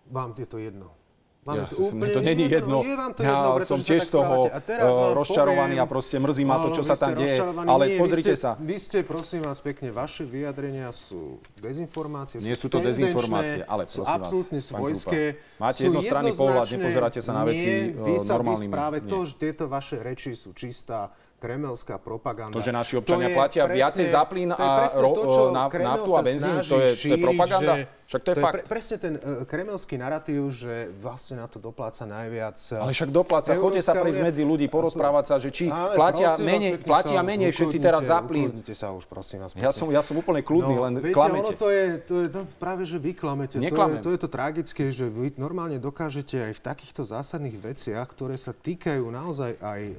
[0.08, 0.96] Vám je to jedno.
[1.44, 2.80] Vám Ja, je mne to není jedno.
[2.80, 4.48] Je vám to ja jedno, pretože som tiež z toho správate.
[4.48, 7.36] A teraz vám rozčarovaný poviem- a proste mrzí ma to, čo sa tam deje.
[7.68, 8.50] Ale Nie, pozrite vy ste, sa.
[8.56, 12.40] Vy ste, prosím vás pekne, vaše vyjadrenia sú dezinformácie.
[12.40, 15.20] Nie sú to dezinformácie, ale sú prosím vás, absolútne svojské.
[15.60, 19.18] Máte sú jednostranný pohľad, nepozeráte sa na veci, Nie, vy eh, sa normálnymi- práve to,
[19.22, 21.12] že tieto vaše reči sú čistá
[21.44, 22.50] kremelská propaganda.
[22.50, 25.12] To, že naši To občania je platia presne- viacej za plyn to je a ro-
[25.12, 27.74] to, čo na- Kreml naftu a benzín, to je- to je šíriť, propaganda.
[27.76, 28.68] že- Však to je fakt.
[28.68, 32.52] presne ten uh, kremelský narratív, že vlastne na to dopláca najviac.
[32.70, 34.28] eh, Ale však dopláca, chodte sa Európska únia.
[34.28, 38.20] medzi ľudí, porozprávať sa, že či Ale platia menej, platia sa menej všetci teraz za
[38.20, 38.60] plyn.
[38.66, 39.56] Sa už, prosím vás.
[39.56, 41.40] Ja som, ja som úplne kľudný, len No, viete, klamete.
[41.42, 43.56] ono to je, to je no, práve, že vy klamete.
[43.56, 43.98] To je, Neklamem.
[43.98, 48.52] to je to tragické, že vy normálne dokážete aj v takýchto zásadných veciach, ktoré sa
[48.52, 49.94] týkajú naozaj aj e,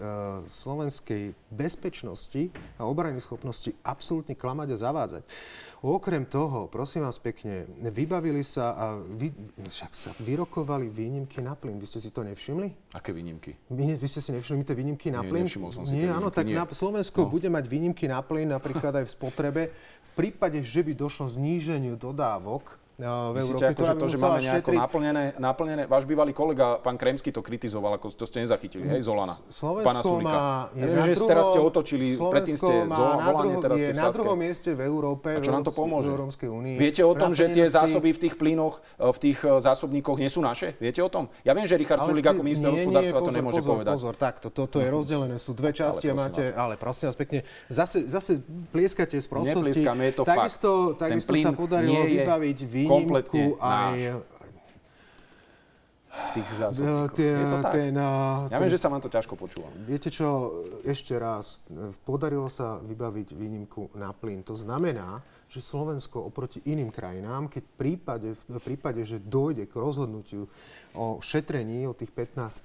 [0.48, 5.24] slovenskej bezpečnosti a obrany schopnosti absolútne klamať a zavádzať.
[5.80, 9.30] Okrem toho, prosím vás pekne, vybavili sa a vy,
[9.62, 11.78] však sa vyrokovali výnimky na plyn.
[11.78, 12.92] Vy ste si to nevšimli?
[12.92, 13.54] Aké výnimky?
[13.70, 15.46] Vy, vy ste si nevšimli tie výnimky na Nie, plyn?
[15.46, 16.58] nevšimol som si Nie, áno, výnimky, tak nie.
[16.58, 17.30] na Slovensko No.
[17.30, 19.62] bude mať výnimky na plyn napríklad aj v spotrebe.
[20.02, 24.18] V prípade, že by došlo zníženiu dodávok v Myslíte, Európe, ako, že by to, že
[24.18, 28.40] máme nejako šetriť- naplnené, naplnené, váš bývalý kolega, pán Kremský, to kritizoval, ako to ste
[28.40, 29.36] nezachytili, hej, Zolana?
[29.52, 30.32] Slovensko pána Sulíka.
[30.32, 30.72] má...
[30.72, 33.96] Viem, že teraz ste otočili, predtým ste Slovensko má Zolana, na druhom, teraz ste je
[33.96, 34.16] v na Saske.
[34.16, 36.08] druhom mieste v Európe, A čo nám to pomôže?
[36.08, 36.76] v Európskej únii.
[36.78, 40.32] Viete o tom, že tie zásoby v tých plynoch, e, v tých e, zásobníkoch nie
[40.32, 40.80] sú naše?
[40.80, 41.28] Viete o tom?
[41.44, 43.94] Ja viem, že Richard ty- ako minister hospodárstva to nemôže pozor, povedať.
[43.94, 48.08] Pozor, takto, toto je rozdelené, sú dve časti a máte, ale prosím vás pekne, zase,
[48.08, 48.40] zase
[48.72, 49.84] plieskate z prostosti.
[49.84, 51.28] Neplieskame, je to takisto, fakt.
[51.36, 52.24] Sa podarilo nie
[52.86, 53.98] vybaviť kompletne výnimku aj...
[56.16, 57.12] V tých zásobníkoch.
[57.12, 57.74] tie- Je to tak?
[57.76, 59.68] ten, Ja ten- viem, že sa vám to ťažko počúva.
[59.84, 60.28] Viete čo,
[60.88, 61.60] ešte raz,
[62.08, 64.40] podarilo sa vybaviť výnimku na plyn.
[64.48, 65.20] To znamená,
[65.52, 70.48] že Slovensko oproti iným krajinám, keď v prípade, v prípade, že dojde k rozhodnutiu
[70.96, 72.64] o šetrení o tých 15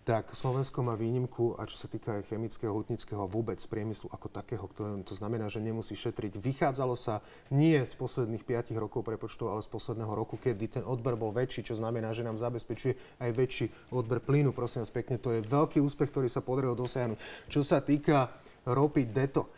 [0.00, 4.64] tak Slovensko má výnimku, a čo sa týka aj chemického, hutnického vôbec priemyslu ako takého,
[4.64, 6.40] ktoré, to znamená, že nemusí šetriť.
[6.40, 7.20] Vychádzalo sa
[7.52, 11.68] nie z posledných 5 rokov prepočtov, ale z posledného roku, kedy ten odber bol väčší,
[11.68, 14.56] čo znamená, že nám zabezpečuje aj väčší odber plynu.
[14.56, 17.20] Prosím vás pekne, to je veľký úspech, ktorý sa podarilo dosiahnuť.
[17.52, 18.32] Čo sa týka
[18.64, 19.52] ropy DETO,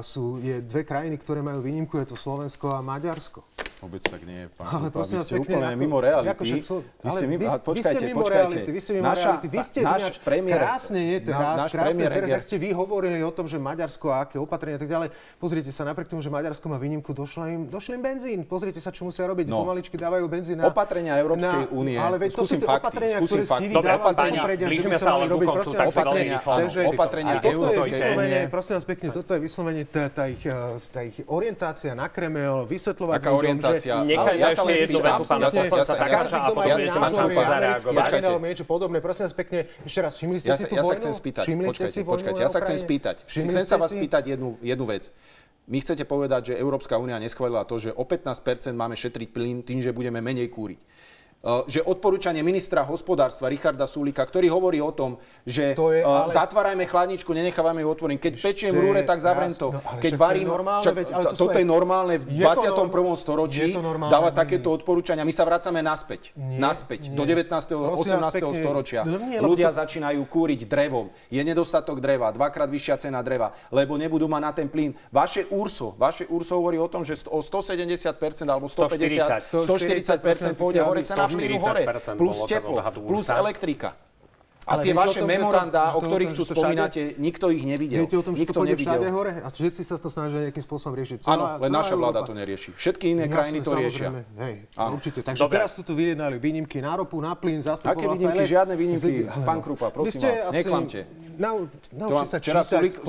[0.00, 3.42] sú, je dve krajiny, ktoré majú výnimku, je to Slovensko a Maďarsko.
[3.82, 6.30] Vôbec tak nie, pán Ale prosím vy ste úplne ako- mimo reality.
[6.32, 8.32] ako však sú- Vy ste mimo, vy- a vy ste počkajte, mimo počkajte.
[8.32, 9.46] reality, vy ste mimo Naša- reality.
[9.50, 12.68] Vy ste náš ináč premiér, krásne, nie, krás, náš krásne, premiér teraz, ak ste vy
[12.72, 16.22] hovorili o tom, že Maďarsko a aké opatrenia a tak ďalej, pozrite sa, napriek tomu,
[16.24, 18.40] že Maďarsko má výnimku, došla im, došiel im benzín.
[18.48, 19.52] Pozrite sa, čo musia robiť.
[19.52, 19.60] No.
[19.66, 20.70] Pomaličky dávajú benzín na...
[20.72, 22.00] Opatrenia Európskej únie.
[22.00, 24.96] Ale veď to sú tie opatrenia, skúsim ktoré ste vy dávali tomu predia, že by
[24.96, 25.48] sa mali robiť.
[25.50, 26.34] Prosím vás pekne.
[26.94, 28.38] Opatrenia Európskej únie.
[28.48, 32.68] prosím vás pekne, toto je vyslovene tá, tá, ich, eh, tá ich orientácia na Kremel,
[32.68, 33.94] vysvetľovať Aká ľuďom, orientácia?
[33.94, 34.08] situácia.
[34.10, 37.94] Nechajme ja ešte jednu vetu pána poslanca Takáča a potom budete mať šancu zareagovať.
[37.94, 38.26] Počkajte.
[38.28, 38.96] alebo niečo podobné.
[39.00, 41.00] Prosím vás pekne, ešte raz, všimli ste Ja si tú ja sa vojnu?
[41.00, 43.16] chcem spýtať, Všimli počkajte, vojnu ja sa chcem spýtať.
[43.24, 45.08] Chcem sa vás spýtať jednu, jednu vec.
[45.64, 49.80] My chcete povedať, že Európska únia neschválila to, že o 15% máme šetriť plyn tým,
[49.80, 50.76] že budeme menej kúriť.
[51.44, 56.24] Uh, že odporúčanie ministra hospodárstva Richarda Sulika, ktorý hovorí o tom, že To je uh,
[56.24, 58.16] ale- zatvárajme chladničku, nenechávame ju otvorenú.
[58.16, 59.76] Keď pečiem v rúre, tak zavrem raz- to.
[59.76, 62.14] no, ale Keď však to je varím, normálne, však veď, ale to toto je normálne
[62.16, 62.88] v Je to 21.
[62.88, 63.76] norm- storočí
[64.08, 65.20] dávať takéto odporúčania.
[65.20, 66.32] My sa vracame naspäť.
[66.32, 67.12] Nie, naspäť.
[67.12, 67.16] nie.
[67.20, 67.44] Do 19.
[67.52, 68.40] Prosím vás 18.
[68.40, 69.00] pekne, storočia.
[69.04, 71.12] no nie, Ľudia to- začínajú kúriť drevom.
[71.28, 74.96] Je nedostatok dreva, dvakrát vyššia cena dreva, lebo nebudú mať na ten plyn.
[75.12, 78.16] Vaše URSO, vaše URSO hovorí o tom, že o 170%
[78.48, 81.84] alebo 150, 140% pôjde hore cena plynu hore.
[81.84, 83.94] 140% Plus teplo, plus elektrika.
[84.64, 87.64] A tie vaše tom, že to- memorandá, o to- ktorých to- tu spomínate, nikto ich
[87.64, 88.04] nevidel.
[88.04, 89.12] Viete o tom, že to pôjde všade nevidel.
[89.12, 89.32] hore?
[89.44, 91.18] A všetci sa to snažia nejakým spôsobom riešiť.
[91.26, 92.72] Áno, len naša vláda to nerieši.
[92.72, 94.08] Všetky iné krajiny to riešia.
[94.40, 94.96] Hej, Áno.
[94.96, 95.20] určite.
[95.20, 95.56] Takže Dobre.
[95.60, 98.38] teraz tu tu vyjednali výnimky na ropu, na plyn, zastupoval Aké výnimky?
[98.40, 99.12] ele- Žiadne výnimky.
[99.28, 99.58] Ale Pán.
[99.60, 101.00] Krupa, prosím vás, asi- neklamte.
[101.34, 103.02] Nau, naučte vám sa čítať Sulik-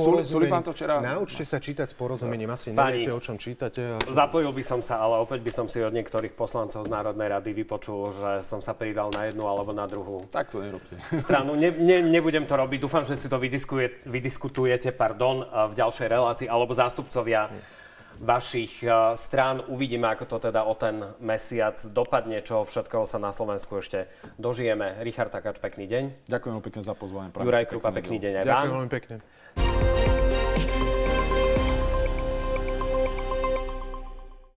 [0.65, 2.49] to včera- Naučte sa čítať s porozumením.
[2.49, 4.01] Asi neviete, o čom čítate.
[4.09, 7.53] Zapojil by som sa, ale opäť by som si od niektorých poslancov z Národnej rady
[7.53, 10.97] vypočul, že som sa pridal na jednu alebo na druhú Tak to nerobte.
[11.13, 11.44] stranu.
[11.53, 12.81] Ne, ne, nebudem to robiť.
[12.81, 17.53] Dúfam, že si to vydiskutujete pardon, v ďalšej relácii, alebo zástupcovia
[18.21, 19.63] vašich eh, strán.
[19.67, 24.07] Uvidíme, ako to teda o ten mesiac dopadne, čo všetkého sa na Slovensku ešte
[24.39, 25.03] dožijeme.
[25.03, 26.03] Richard Takáč, pekný deň.
[26.29, 27.31] Ďakujem pekne za pozvanie.
[27.35, 28.75] Juraj Krupa, pekný deň aj Ďakujem vám.
[28.79, 29.15] veľmi pekne.